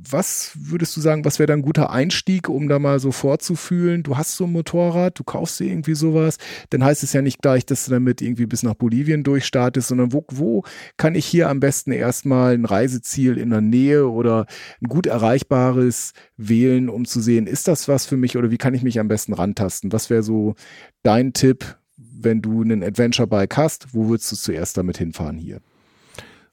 [0.10, 4.04] was würdest du sagen, was wäre da ein guter Einstieg, um da mal so vorzufühlen?
[4.04, 6.38] Du hast so ein Motorrad, du kaufst dir irgendwie sowas,
[6.72, 10.12] dann heißt es ja nicht gleich, dass du damit irgendwie bis nach Bolivien durchstartest, sondern
[10.12, 10.64] wo, wo
[10.98, 14.48] kann ich hier am besten erstmal ein Reiseziel in der Nähe oder
[14.82, 18.74] ein gut erreichbares wählen, um zu sehen, ist das was für mich oder wie kann
[18.74, 19.92] ich mich am besten rantasten?
[19.92, 20.56] Was wäre so
[21.04, 23.94] dein Tipp, wenn du einen Adventure-Bike hast?
[23.94, 25.62] Wo würdest du zuerst damit hinfahren hier?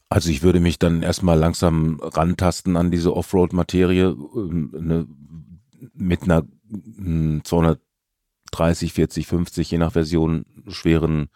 [0.09, 5.07] Also ich würde mich dann erstmal langsam rantasten an diese Offroad-Materie ähm, ne,
[5.95, 6.45] mit einer
[7.43, 11.29] 230, 40, 50, je nach Version schweren,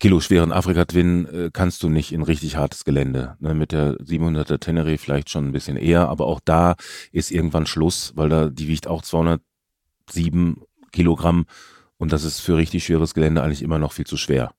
[0.00, 3.36] kiloschweren Afrika-Twin äh, kannst du nicht in richtig hartes Gelände.
[3.38, 6.74] Ne, mit der 700er Tenere vielleicht schon ein bisschen eher, aber auch da
[7.12, 11.46] ist irgendwann Schluss, weil da die wiegt auch 207 Kilogramm
[11.96, 14.52] und das ist für richtig schweres Gelände eigentlich immer noch viel zu schwer.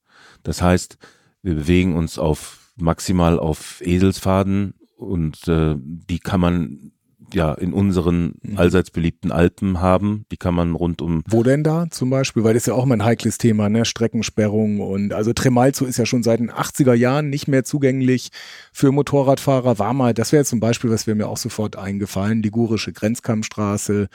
[0.43, 0.97] Das heißt,
[1.41, 6.91] wir bewegen uns auf maximal auf Eselsfaden und äh, die kann man
[7.33, 8.57] ja in unseren mhm.
[8.57, 10.25] allseits beliebten Alpen haben.
[10.31, 11.23] Die kann man rund um.
[11.27, 12.43] Wo denn da zum Beispiel?
[12.43, 13.85] Weil das ist ja auch mal ein heikles Thema, ne?
[13.85, 18.29] Streckensperrung und also Tremalzo ist ja schon seit den 80er Jahren nicht mehr zugänglich
[18.71, 19.79] für Motorradfahrer.
[19.79, 24.07] War mal, das wäre zum Beispiel, was wäre mir auch sofort eingefallen, Ligurische Grenzkammstraße,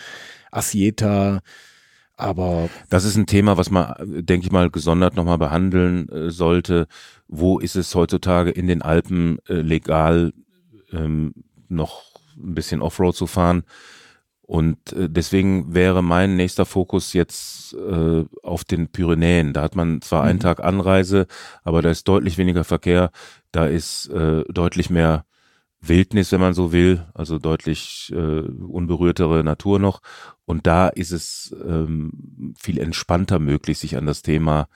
[0.51, 1.41] Asieta,
[2.21, 6.87] Aber das ist ein Thema, was man, denke ich mal, gesondert nochmal behandeln äh, sollte.
[7.29, 10.33] Wo ist es heutzutage in den Alpen äh, legal,
[10.93, 11.35] ähm,
[11.69, 12.03] noch
[12.37, 13.65] ein bisschen Offroad zu fahren?
[14.43, 19.53] Und äh, deswegen wäre mein nächster Fokus jetzt äh, auf den Pyrenäen.
[19.53, 20.43] Da hat man zwar einen mhm.
[20.43, 21.29] Tag Anreise,
[21.63, 23.13] aber da ist deutlich weniger Verkehr.
[23.53, 25.25] Da ist äh, deutlich mehr
[25.81, 30.03] Wildnis, wenn man so will, also deutlich äh, unberührtere Natur noch.
[30.45, 34.69] Und da ist es ähm, viel entspannter möglich, sich an das Thema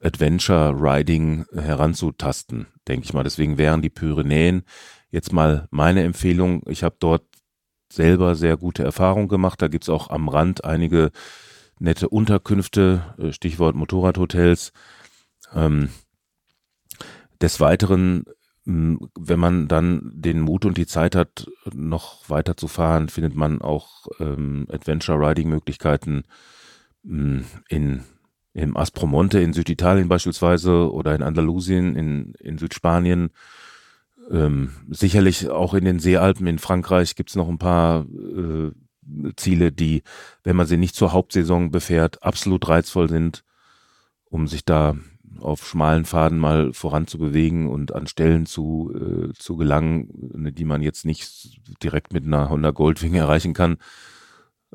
[0.00, 3.22] Adventure Riding heranzutasten, denke ich mal.
[3.22, 4.62] Deswegen wären die Pyrenäen
[5.10, 6.62] jetzt mal meine Empfehlung.
[6.66, 7.24] Ich habe dort
[7.90, 9.62] selber sehr gute Erfahrungen gemacht.
[9.62, 11.12] Da gibt's auch am Rand einige
[11.78, 14.72] nette Unterkünfte, äh, Stichwort Motorradhotels.
[15.54, 15.88] Ähm,
[17.42, 18.24] des Weiteren,
[18.64, 23.60] wenn man dann den Mut und die Zeit hat, noch weiter zu fahren, findet man
[23.60, 26.22] auch ähm, Adventure-Riding-Möglichkeiten
[27.02, 28.04] in
[28.54, 33.30] im Aspromonte in Süditalien beispielsweise oder in Andalusien in, in Südspanien.
[34.30, 38.70] Ähm, sicherlich auch in den Seealpen in Frankreich gibt es noch ein paar äh,
[39.36, 40.02] Ziele, die,
[40.44, 43.42] wenn man sie nicht zur Hauptsaison befährt, absolut reizvoll sind,
[44.26, 44.96] um sich da
[45.40, 50.82] auf schmalen Faden mal voranzubewegen und an Stellen zu, äh, zu gelangen, ne, die man
[50.82, 53.78] jetzt nicht direkt mit einer Honda Goldwing erreichen kann,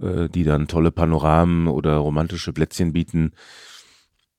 [0.02, 3.32] äh, die dann tolle Panoramen oder romantische Plätzchen bieten.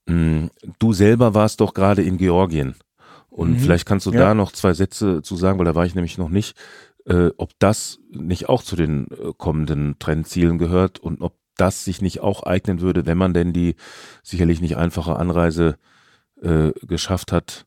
[0.07, 0.47] Mm,
[0.79, 2.75] du selber warst doch gerade in Georgien.
[3.29, 3.59] Und mhm.
[3.59, 4.21] vielleicht kannst du ja.
[4.21, 6.57] da noch zwei Sätze zu sagen, weil da war ich nämlich noch nicht,
[7.07, 12.01] äh, ob das nicht auch zu den äh, kommenden Trendzielen gehört und ob das sich
[12.01, 13.75] nicht auch eignen würde, wenn man denn die
[14.23, 15.77] sicherlich nicht einfache Anreise
[16.43, 17.67] äh, geschafft hat,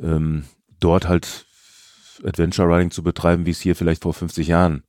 [0.00, 0.44] ähm,
[0.80, 1.46] dort halt
[2.24, 4.84] Adventure Riding zu betreiben, wie es hier vielleicht vor 50 Jahren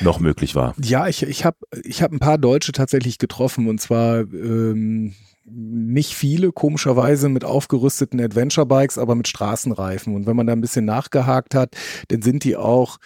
[0.00, 0.74] noch möglich war.
[0.82, 5.14] Ja, ich, ich habe ich hab ein paar Deutsche tatsächlich getroffen und zwar ähm,
[5.50, 10.14] nicht viele, komischerweise mit aufgerüsteten Adventure-Bikes, aber mit Straßenreifen.
[10.14, 11.74] Und wenn man da ein bisschen nachgehakt hat,
[12.08, 12.98] dann sind die auch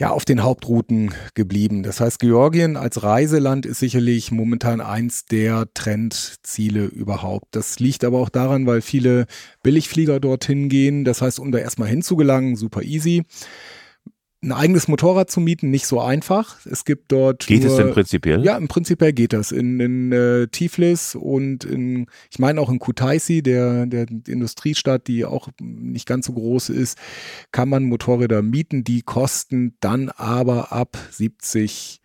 [0.00, 1.82] ja, auf den Hauptrouten geblieben.
[1.82, 7.48] Das heißt, Georgien als Reiseland ist sicherlich momentan eins der Trendziele überhaupt.
[7.50, 9.26] Das liegt aber auch daran, weil viele
[9.62, 11.04] Billigflieger dorthin gehen.
[11.04, 13.24] Das heißt, um da erstmal hinzugelangen, super easy
[14.42, 16.64] ein eigenes Motorrad zu mieten nicht so einfach.
[16.64, 17.46] Es gibt dort.
[17.46, 18.42] Geht nur, es denn prinzipiell?
[18.42, 19.52] Ja, im Prinzipiell geht das.
[19.52, 25.26] In, in äh, Tiflis und in, ich meine auch in Kutaisi, der, der Industriestadt, die
[25.26, 26.96] auch nicht ganz so groß ist,
[27.52, 28.82] kann man Motorräder mieten.
[28.82, 32.00] Die kosten dann aber ab 70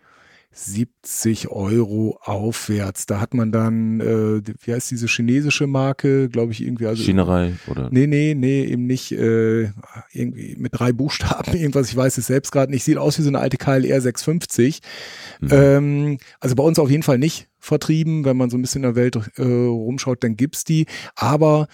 [0.58, 3.06] 70 Euro aufwärts.
[3.06, 6.88] Da hat man dann, äh, wie heißt diese chinesische Marke, glaube ich, irgendwie.
[6.88, 7.90] Also, Schinerei oder?
[7.92, 9.12] Nee, nee, nee, eben nicht.
[9.12, 9.72] Äh,
[10.14, 12.86] irgendwie mit drei Buchstaben, irgendwas, ich weiß es selbst gerade nicht.
[12.86, 14.80] Sieht aus wie so eine alte KLR 650.
[15.42, 15.50] Mhm.
[15.52, 18.24] Ähm, also bei uns auf jeden Fall nicht vertrieben.
[18.24, 20.86] Wenn man so ein bisschen in der Welt äh, rumschaut, dann gibt's die.
[21.16, 21.68] Aber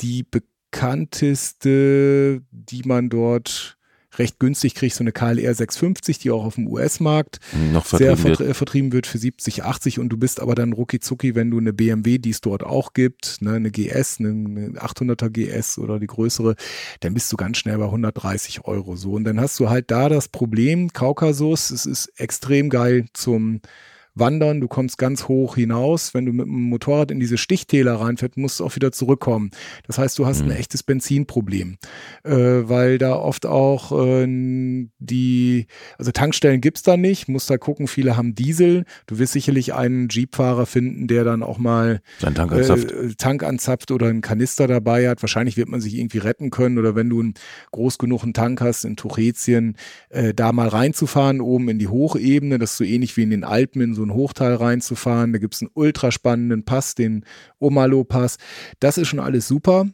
[0.00, 3.76] die bekannteste, die man dort
[4.18, 7.40] recht günstig kriegst, so eine KLR 650, die auch auf dem US-Markt
[7.84, 8.56] sehr vert wird.
[8.56, 11.72] vertrieben wird für 70, 80 und du bist aber dann rucki zucki, wenn du eine
[11.72, 16.56] BMW, die es dort auch gibt, ne, eine GS, eine 800er GS oder die größere,
[17.00, 20.08] dann bist du ganz schnell bei 130 Euro so und dann hast du halt da
[20.08, 23.60] das Problem, Kaukasus, es ist extrem geil zum
[24.14, 26.14] wandern, du kommst ganz hoch hinaus.
[26.14, 29.50] Wenn du mit dem Motorrad in diese Stichtäler reinfährst, musst du auch wieder zurückkommen.
[29.86, 30.50] Das heißt, du hast mhm.
[30.50, 31.78] ein echtes Benzinproblem,
[32.24, 34.26] äh, weil da oft auch äh,
[34.98, 35.66] die,
[35.98, 38.84] also Tankstellen gibt's da nicht, musst da gucken, viele haben Diesel.
[39.06, 42.92] Du wirst sicherlich einen Jeep-Fahrer finden, der dann auch mal Sein Tank anzapft.
[42.92, 45.22] Äh, Tank anzapft oder einen Kanister dabei hat.
[45.22, 47.34] Wahrscheinlich wird man sich irgendwie retten können oder wenn du einen
[47.72, 49.76] groß genug einen Tank hast in Tuchetien,
[50.10, 53.44] äh, da mal reinzufahren, oben in die Hochebene, das ist so ähnlich wie in den
[53.44, 55.32] Alpen in so so ein Hochtal reinzufahren.
[55.32, 57.24] Da gibt es einen ultraspannenden Pass, den
[57.60, 58.38] Omalo-Pass.
[58.80, 59.86] Das ist schon alles super.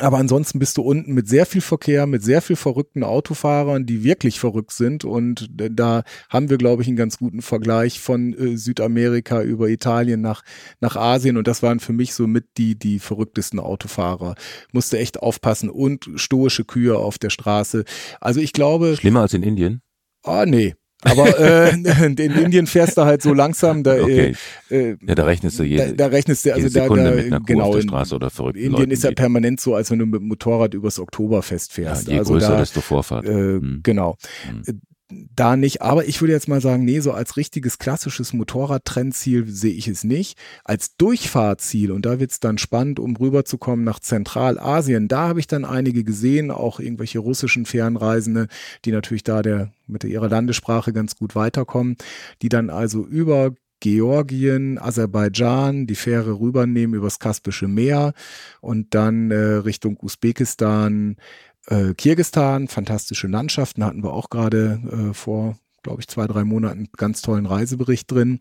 [0.00, 4.02] Aber ansonsten bist du unten mit sehr viel Verkehr, mit sehr viel verrückten Autofahrern, die
[4.02, 5.04] wirklich verrückt sind.
[5.04, 10.20] Und da haben wir, glaube ich, einen ganz guten Vergleich von äh, Südamerika über Italien
[10.20, 10.42] nach,
[10.80, 11.36] nach Asien.
[11.36, 14.34] Und das waren für mich so mit die, die verrücktesten Autofahrer.
[14.72, 17.84] Musste echt aufpassen und stoische Kühe auf der Straße.
[18.20, 18.96] Also ich glaube.
[18.96, 19.80] Schlimmer als in Indien?
[20.24, 20.74] Ah, oh, nee.
[21.04, 21.74] Aber äh,
[22.06, 24.34] in Indien fährst du halt so langsam, da, okay.
[24.70, 27.40] äh, ja, da rechnest du jede, da, da rechnest du, also da, da mit einer
[27.40, 30.06] genau, auf der Straße oder verrückten Indien Leuten ist ja permanent so, als wenn du
[30.06, 32.08] mit dem Motorrad übers Oktoberfest fährst.
[32.08, 33.24] Ja, je also größer, da, desto Vorfahrt.
[33.26, 33.80] Äh, hm.
[33.82, 34.16] Genau.
[34.48, 35.82] Hm da nicht.
[35.82, 40.04] Aber ich würde jetzt mal sagen, nee, so als richtiges klassisches Motorradtrendziel sehe ich es
[40.04, 40.38] nicht.
[40.64, 45.46] Als Durchfahrtziel, und da wird es dann spannend, um rüberzukommen nach Zentralasien, da habe ich
[45.46, 48.48] dann einige gesehen, auch irgendwelche russischen Fernreisende,
[48.84, 51.96] die natürlich da der, mit ihrer Landessprache ganz gut weiterkommen,
[52.42, 58.14] die dann also über Georgien, Aserbaidschan, die Fähre rübernehmen übers Kaspische Meer
[58.62, 61.16] und dann äh, Richtung Usbekistan,
[61.66, 62.68] äh, Kirgistan.
[62.68, 67.46] Fantastische Landschaften hatten wir auch gerade äh, vor glaube ich, zwei, drei Monaten ganz tollen
[67.46, 68.40] Reisebericht drin,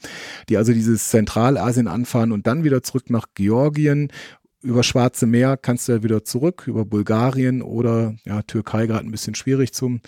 [0.49, 4.11] die also dieses Zentralasien anfahren und dann wieder zurück nach Georgien
[4.63, 9.11] über Schwarze Meer kannst du ja wieder zurück, über Bulgarien oder ja, Türkei gerade ein
[9.11, 10.01] bisschen schwierig zum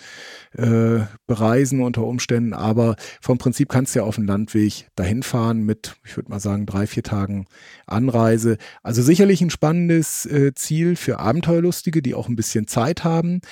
[0.56, 5.62] äh, Bereisen unter Umständen, aber vom Prinzip kannst du ja auf dem Landweg dahin fahren
[5.62, 7.46] mit, ich würde mal sagen, drei, vier Tagen
[7.86, 8.56] Anreise.
[8.82, 13.42] Also sicherlich ein spannendes äh, Ziel für Abenteuerlustige, die auch ein bisschen Zeit haben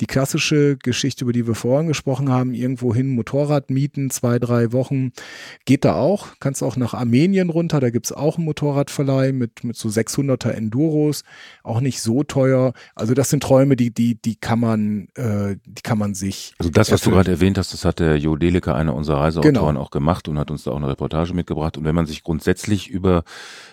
[0.00, 4.72] die klassische Geschichte, über die wir vorhin gesprochen haben, irgendwo hin Motorrad mieten, zwei, drei
[4.72, 5.12] Wochen,
[5.64, 6.28] geht da auch.
[6.38, 11.24] Kannst auch nach Armenien runter, da gibt's auch einen Motorradverleih mit, mit so 600er Enduros,
[11.64, 12.72] auch nicht so teuer.
[12.94, 16.54] Also das sind Träume, die, die, die kann man, äh, die kann man sich.
[16.58, 17.10] Also das, was erfüllen.
[17.10, 19.80] du gerade erwähnt hast, das hat der Jo Deliker, einer unserer Reiseautoren, genau.
[19.80, 21.76] auch gemacht und hat uns da auch eine Reportage mitgebracht.
[21.76, 23.24] Und wenn man sich grundsätzlich über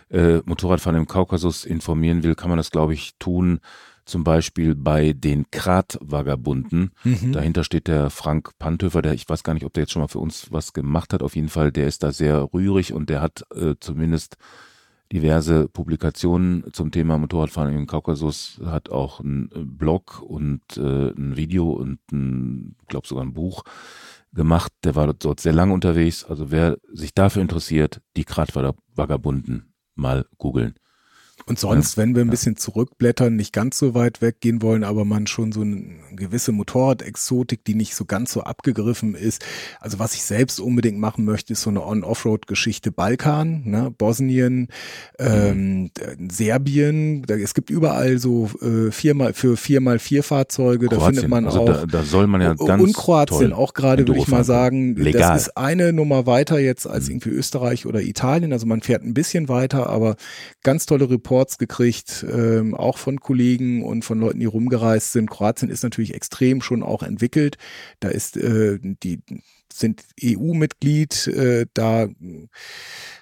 [0.09, 3.59] äh, Motorradfahren im Kaukasus informieren will, kann man das, glaube ich, tun
[4.05, 6.91] zum Beispiel bei den Krat-Vagabunden.
[7.03, 7.31] Mhm.
[7.31, 10.07] Dahinter steht der Frank Panthöfer, der, ich weiß gar nicht, ob der jetzt schon mal
[10.07, 11.23] für uns was gemacht hat.
[11.23, 14.37] Auf jeden Fall, der ist da sehr rührig und der hat äh, zumindest
[15.11, 21.71] diverse Publikationen zum Thema Motorradfahren im Kaukasus, hat auch einen Blog und äh, ein Video
[21.71, 23.63] und ein, glaube sogar ein Buch
[24.33, 24.71] gemacht.
[24.83, 26.23] Der war dort sehr lang unterwegs.
[26.23, 30.75] Also wer sich dafür interessiert, die Krat-Vagabunden mal googeln.
[31.47, 32.31] Und sonst, ja, wenn wir ein ja.
[32.31, 37.63] bisschen zurückblättern, nicht ganz so weit weggehen wollen, aber man schon so eine gewisse Motorrad-Exotik,
[37.65, 39.45] die nicht so ganz so abgegriffen ist.
[39.79, 43.93] Also was ich selbst unbedingt machen möchte, ist so eine On-Offroad-Geschichte Balkan, ne?
[43.95, 44.69] Bosnien,
[45.19, 46.29] ähm, mhm.
[46.31, 47.21] Serbien.
[47.23, 50.87] Da, es gibt überall so äh, viermal für viermal vier Fahrzeuge.
[50.87, 50.99] Kroatien.
[50.99, 51.65] Da findet man also auch.
[51.65, 54.95] Da, da soll man ja ganz und Kroatien auch gerade würde ich mal sagen.
[54.95, 55.33] Legal.
[55.33, 57.15] Das ist eine Nummer weiter jetzt als mhm.
[57.15, 58.51] irgendwie Österreich oder Italien.
[58.51, 60.15] Also man fährt ein bisschen weiter, aber
[60.63, 65.29] ganz tolle Reporter Reports gekriegt, ähm, auch von Kollegen und von Leuten, die rumgereist sind.
[65.29, 67.57] Kroatien ist natürlich extrem schon auch entwickelt.
[67.99, 69.21] Da ist äh, die
[69.79, 72.07] sind EU-Mitglied, äh, da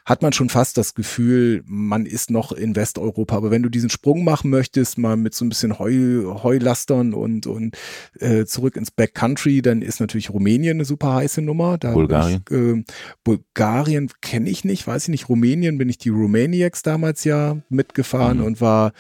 [0.06, 3.38] hat man schon fast das Gefühl, man ist noch in Westeuropa.
[3.38, 7.48] Aber wenn du diesen Sprung machen möchtest, mal mit so ein bisschen Heu, Heulastern und,
[7.48, 7.78] und
[8.20, 11.78] äh, zurück ins Backcountry, dann ist natürlich Rumänien eine super heiße Nummer.
[11.78, 12.44] Da Bulgarien?
[12.50, 12.84] Ich, äh,
[13.24, 15.30] Bulgarien kenne ich nicht, weiß ich nicht.
[15.30, 18.46] Rumänien bin ich die Romaniacs damals ja mitgefahren mhm.
[18.46, 18.92] und war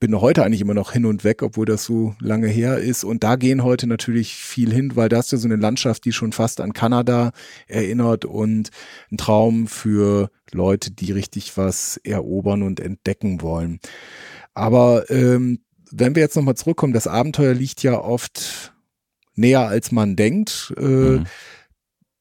[0.00, 3.04] bin heute eigentlich immer noch hin und weg, obwohl das so lange her ist.
[3.04, 6.12] Und da gehen heute natürlich viel hin, weil das ist ja so eine Landschaft, die
[6.12, 7.32] schon fast an Kanada
[7.68, 8.70] erinnert und
[9.12, 13.78] ein Traum für Leute, die richtig was erobern und entdecken wollen.
[14.54, 15.60] Aber ähm,
[15.92, 18.72] wenn wir jetzt nochmal zurückkommen, das Abenteuer liegt ja oft
[19.34, 20.72] näher, als man denkt.
[20.78, 21.26] Äh, mhm.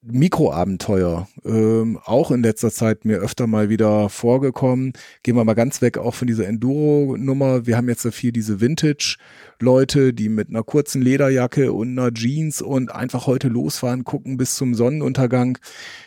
[0.01, 4.93] Mikroabenteuer, ähm, auch in letzter Zeit mir öfter mal wieder vorgekommen.
[5.23, 7.65] Gehen wir mal ganz weg auch von dieser Enduro-Nummer.
[7.67, 12.61] Wir haben jetzt so viel diese Vintage-Leute, die mit einer kurzen Lederjacke und einer Jeans
[12.61, 15.57] und einfach heute losfahren, gucken bis zum Sonnenuntergang.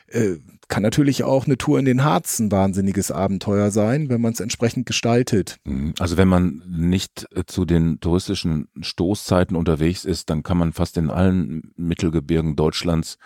[0.06, 0.36] Äh,
[0.68, 4.40] kann natürlich auch eine Tour in den Harz ein wahnsinniges Abenteuer sein, wenn man es
[4.40, 5.58] entsprechend gestaltet.
[5.64, 5.92] Mhm.
[5.98, 10.96] Also wenn man nicht äh, zu den touristischen Stoßzeiten unterwegs ist, dann kann man fast
[10.96, 13.18] in allen Mittelgebirgen Deutschlands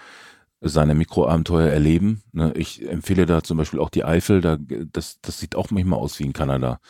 [0.69, 2.23] seine Mikroabenteuer erleben.
[2.33, 2.53] Ne?
[2.57, 4.57] Ich empfehle da zum Beispiel auch die Eifel, da,
[4.93, 6.81] das, das sieht auch manchmal aus wie in Kanada.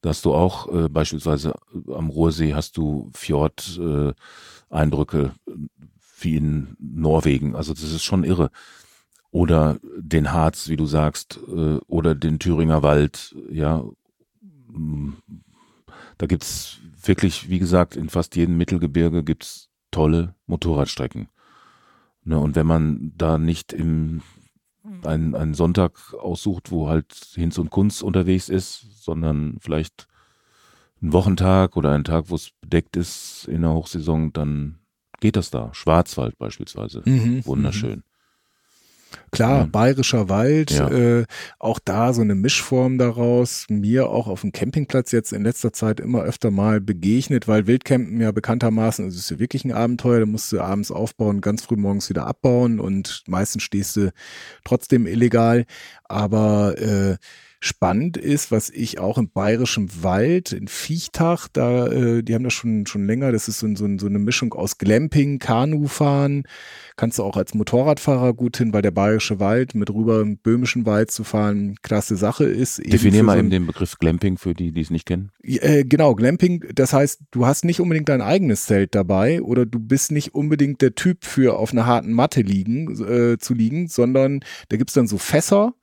[0.00, 1.54] Da hast du auch äh, beispielsweise
[1.92, 5.52] am Ruhrsee hast du Fjord-Eindrücke äh,
[6.20, 7.56] wie in Norwegen.
[7.56, 8.50] Also das ist schon irre.
[9.30, 13.84] Oder den Harz, wie du sagst, äh, oder den Thüringer Wald, ja.
[16.16, 21.28] Da gibt's wirklich, wie gesagt, in fast jedem Mittelgebirge gibt's tolle Motorradstrecken.
[22.24, 24.22] Ne, und wenn man da nicht im
[25.04, 30.08] einen, einen Sonntag aussucht, wo halt Hinz und Kunst unterwegs ist, sondern vielleicht
[31.00, 34.78] einen Wochentag oder einen Tag, wo es bedeckt ist in der Hochsaison, dann
[35.20, 35.72] geht das da.
[35.72, 37.02] Schwarzwald beispielsweise.
[37.04, 38.02] Mhm, Wunderschön.
[39.30, 39.64] Klar, ja.
[39.66, 40.88] bayerischer Wald, ja.
[40.90, 41.24] äh,
[41.58, 43.66] auch da so eine Mischform daraus.
[43.68, 48.20] Mir auch auf dem Campingplatz jetzt in letzter Zeit immer öfter mal begegnet, weil Wildcampen
[48.20, 51.76] ja bekanntermaßen, es ist ja wirklich ein Abenteuer, da musst du abends aufbauen, ganz früh
[51.76, 54.12] morgens wieder abbauen und meistens stehst du
[54.64, 55.66] trotzdem illegal.
[56.04, 57.16] Aber äh,
[57.60, 62.52] spannend ist, was ich auch im bayerischen Wald in Viechtach, da, äh, die haben das
[62.52, 66.44] schon, schon länger, das ist so, so, so eine Mischung aus Glamping, Kanufahren,
[66.96, 70.86] kannst du auch als Motorradfahrer gut hin, weil der bayerische Wald mit rüber im böhmischen
[70.86, 72.78] Wald zu fahren, klasse Sache ist.
[72.78, 75.32] Definier mal so eben den Begriff Glamping für die, die es nicht kennen.
[75.42, 79.80] Äh, genau, Glamping, das heißt, du hast nicht unbedingt dein eigenes Zelt dabei oder du
[79.80, 84.40] bist nicht unbedingt der Typ für auf einer harten Matte liegen, äh, zu liegen, sondern
[84.68, 85.74] da gibt's dann so Fässer,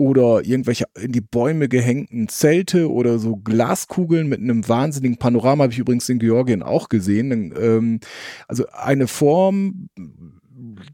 [0.00, 5.74] oder irgendwelche in die Bäume gehängten Zelte oder so Glaskugeln mit einem wahnsinnigen Panorama, habe
[5.74, 7.52] ich übrigens in Georgien auch gesehen.
[7.54, 8.00] Ähm,
[8.48, 9.90] also eine Form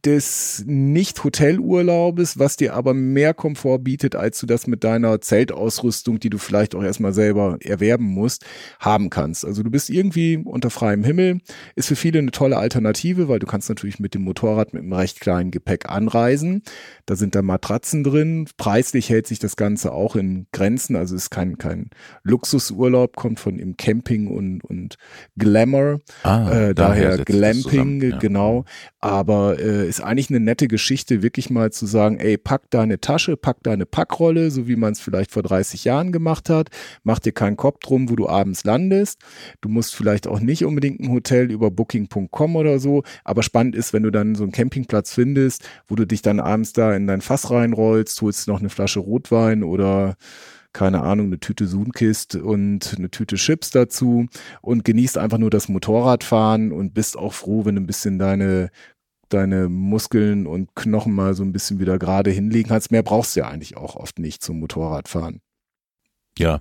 [0.04, 6.30] des Nicht-Hotelurlaubes, was dir aber mehr Komfort bietet, als du das mit deiner Zeltausrüstung, die
[6.30, 8.44] du vielleicht auch erstmal selber erwerben musst,
[8.80, 9.44] haben kannst.
[9.44, 11.38] Also du bist irgendwie unter freiem Himmel,
[11.74, 14.92] ist für viele eine tolle Alternative, weil du kannst natürlich mit dem Motorrad mit einem
[14.92, 16.62] recht kleinen Gepäck anreisen.
[17.06, 18.48] Da sind da Matratzen drin.
[18.56, 20.96] Preislich hält sich das Ganze auch in Grenzen.
[20.96, 21.90] Also ist kein, kein
[22.22, 24.96] Luxusurlaub, kommt von im Camping und, und
[25.36, 26.00] Glamour.
[26.22, 28.18] Ah, äh, daher, daher Glamping, ja.
[28.18, 28.64] genau.
[29.00, 33.36] Aber äh, ist eigentlich eine nette Geschichte, wirklich mal zu sagen, ey, pack deine Tasche,
[33.36, 36.68] pack deine Packrolle, so wie man es vielleicht vor 30 Jahren gemacht hat.
[37.02, 39.20] Mach dir keinen Kopf drum, wo du abends landest.
[39.60, 43.02] Du musst vielleicht auch nicht unbedingt ein Hotel über booking.com oder so.
[43.24, 46.72] Aber spannend ist, wenn du dann so einen Campingplatz findest, wo du dich dann abends
[46.72, 50.16] da in dein Fass reinrollst, holst noch eine Flasche Rotwein oder
[50.76, 54.26] keine Ahnung, eine Tüte Sunkist und eine Tüte Chips dazu
[54.60, 58.68] und genießt einfach nur das Motorradfahren und bist auch froh, wenn du ein bisschen deine
[59.28, 62.90] deine Muskeln und Knochen mal so ein bisschen wieder gerade hinlegen kannst.
[62.90, 65.40] Mehr brauchst du ja eigentlich auch oft nicht zum Motorradfahren.
[66.38, 66.60] Ja,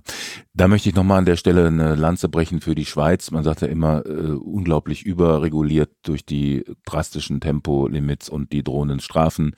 [0.54, 3.30] da möchte ich nochmal an der Stelle eine Lanze brechen für die Schweiz.
[3.30, 9.54] Man sagt ja immer, äh, unglaublich überreguliert durch die drastischen Tempolimits und die drohenden Strafen.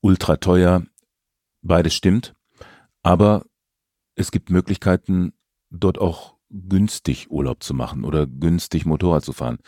[0.00, 0.82] Ultra teuer.
[1.62, 2.34] Beides stimmt.
[3.04, 3.44] Aber
[4.16, 5.32] es gibt Möglichkeiten,
[5.70, 9.58] dort auch günstig Urlaub zu machen oder günstig Motorrad zu fahren.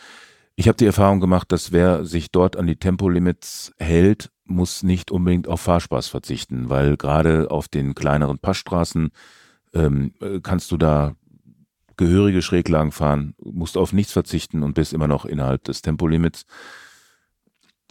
[0.59, 5.11] Ich habe die Erfahrung gemacht, dass wer sich dort an die Tempolimits hält, muss nicht
[5.11, 9.11] unbedingt auf Fahrspaß verzichten, weil gerade auf den kleineren Passstraßen
[9.75, 11.15] ähm, kannst du da
[11.95, 16.45] gehörige Schräglagen fahren, musst auf nichts verzichten und bist immer noch innerhalb des Tempolimits.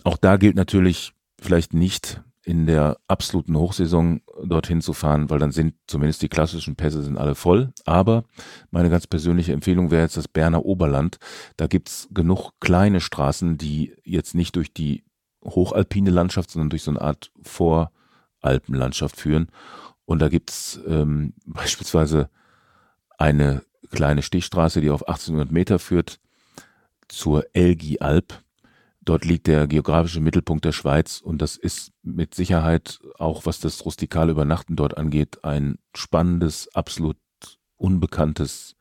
[0.03, 5.51] Auch da gilt natürlich vielleicht nicht in der absoluten Hochsaison dorthin zu fahren, weil dann
[5.51, 7.73] sind zumindest die klassischen Pässe sind alle voll.
[7.85, 8.23] Aber
[8.71, 11.19] meine ganz persönliche Empfehlung wäre jetzt das Berner Oberland.
[11.57, 15.03] Da gibt's genug kleine Straßen, die jetzt nicht durch die
[15.45, 19.49] hochalpine Landschaft, sondern durch so eine Art Voralpenlandschaft führen.
[20.05, 22.31] Und da gibt's ähm, beispielsweise
[23.19, 26.21] eine kleine Stichstraße, die auf 1800 Meter führt
[27.09, 28.41] zur Elgi Alp.
[29.07, 33.85] Dort liegt der geografische Mittelpunkt der Schweiz und das ist mit Sicherheit auch, was das
[33.85, 37.17] rustikale Übernachten dort angeht, ein spannendes, absolut
[37.77, 38.75] unbekanntes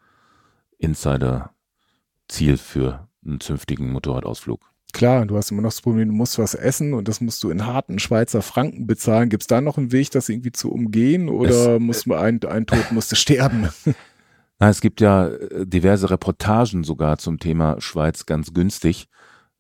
[0.80, 4.62] Insider-Ziel für einen zünftigen Motorradausflug.
[4.94, 7.52] Klar, du hast immer noch das Problem, du musst was essen und das musst du
[7.52, 9.30] in harten Schweizer Franken bezahlen.
[9.30, 12.44] Gibt es da noch einen Weg, das irgendwie zu umgehen oder es, muss man ein,
[12.46, 13.70] ein Tod musste sterben?
[14.60, 19.08] Na, es gibt ja äh, diverse Reportagen sogar zum Thema Schweiz ganz günstig.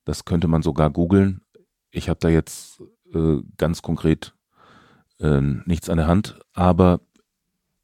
[0.05, 1.41] Das könnte man sogar googeln.
[1.91, 2.81] Ich habe da jetzt
[3.13, 4.33] äh, ganz konkret
[5.19, 7.01] äh, nichts an der Hand, aber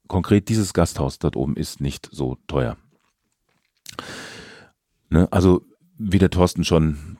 [0.08, 2.76] konkret dieses Gasthaus dort oben ist nicht so teuer.
[5.10, 5.28] Ne?
[5.30, 5.64] Also
[5.98, 7.18] wie der Thorsten schon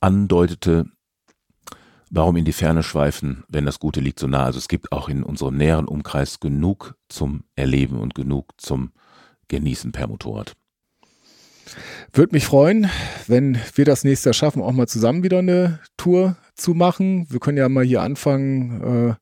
[0.00, 0.86] andeutete,
[2.10, 4.44] warum in die Ferne schweifen, wenn das Gute liegt so nah.
[4.44, 8.92] Also es gibt auch in unserem näheren Umkreis genug zum Erleben und genug zum
[9.48, 10.56] Genießen per Motorrad.
[12.12, 12.90] Würde mich freuen,
[13.26, 17.26] wenn wir das nächste Jahr schaffen, auch mal zusammen wieder eine Tour zu machen.
[17.30, 19.14] Wir können ja mal hier anfangen äh,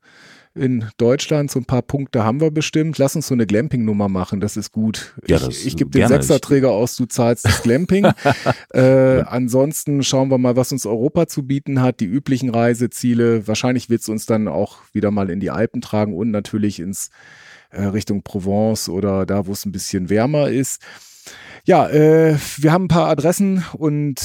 [0.55, 1.51] in Deutschland.
[1.51, 2.99] So ein paar Punkte haben wir bestimmt.
[2.99, 5.15] Lass uns so eine Glamping-Nummer machen, das ist gut.
[5.27, 8.07] Ja, ich ich gebe den Sechserträger aus, du zahlst das Glamping.
[8.75, 12.01] äh, ansonsten schauen wir mal, was uns Europa zu bieten hat.
[12.01, 13.47] Die üblichen Reiseziele.
[13.47, 17.11] Wahrscheinlich wird es uns dann auch wieder mal in die Alpen tragen und natürlich ins
[17.71, 20.83] äh, Richtung Provence oder da, wo es ein bisschen wärmer ist.
[21.65, 24.21] Ja, äh, wir haben ein paar Adressen und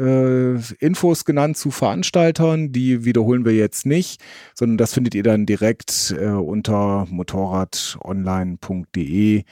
[0.00, 2.72] äh, Infos genannt zu Veranstaltern.
[2.72, 4.22] Die wiederholen wir jetzt nicht,
[4.54, 9.44] sondern das findet ihr dann direkt äh, unter motorradonline.de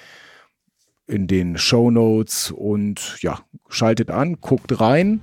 [1.09, 5.21] in den Show Notes und ja, schaltet an, guckt rein.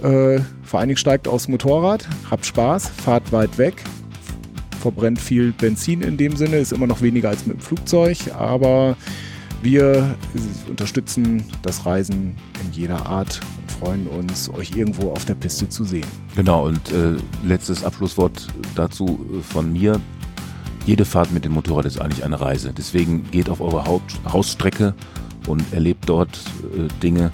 [0.00, 3.82] Äh, vor allen Dingen steigt aufs Motorrad, habt Spaß, fahrt weit weg,
[4.80, 8.96] verbrennt viel Benzin in dem Sinne, ist immer noch weniger als mit dem Flugzeug, aber
[9.62, 10.16] wir
[10.68, 15.84] unterstützen das Reisen in jeder Art und freuen uns, euch irgendwo auf der Piste zu
[15.84, 16.06] sehen.
[16.34, 20.00] Genau, und äh, letztes Abschlusswort dazu von mir.
[20.84, 22.72] Jede Fahrt mit dem Motorrad ist eigentlich eine Reise.
[22.76, 24.94] Deswegen geht auf eure Haupt Hausstrecke
[25.46, 26.40] und erlebt dort
[26.76, 27.30] äh, Dinge.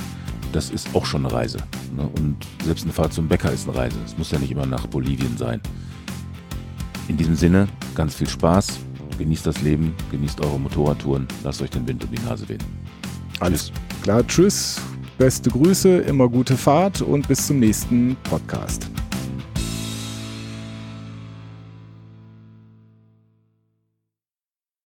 [0.52, 1.58] Das ist auch schon eine Reise.
[1.96, 2.06] Ne?
[2.18, 3.96] Und selbst eine Fahrt zum Bäcker ist eine Reise.
[4.04, 5.62] Es muss ja nicht immer nach Bolivien sein.
[7.08, 8.80] In diesem Sinne, ganz viel Spaß
[9.18, 12.62] genießt das Leben, genießt eure Motorradtouren, lasst euch den Wind um die Nase wehen.
[13.40, 14.80] Alles klar, tschüss,
[15.18, 18.88] beste Grüße, immer gute Fahrt und bis zum nächsten Podcast.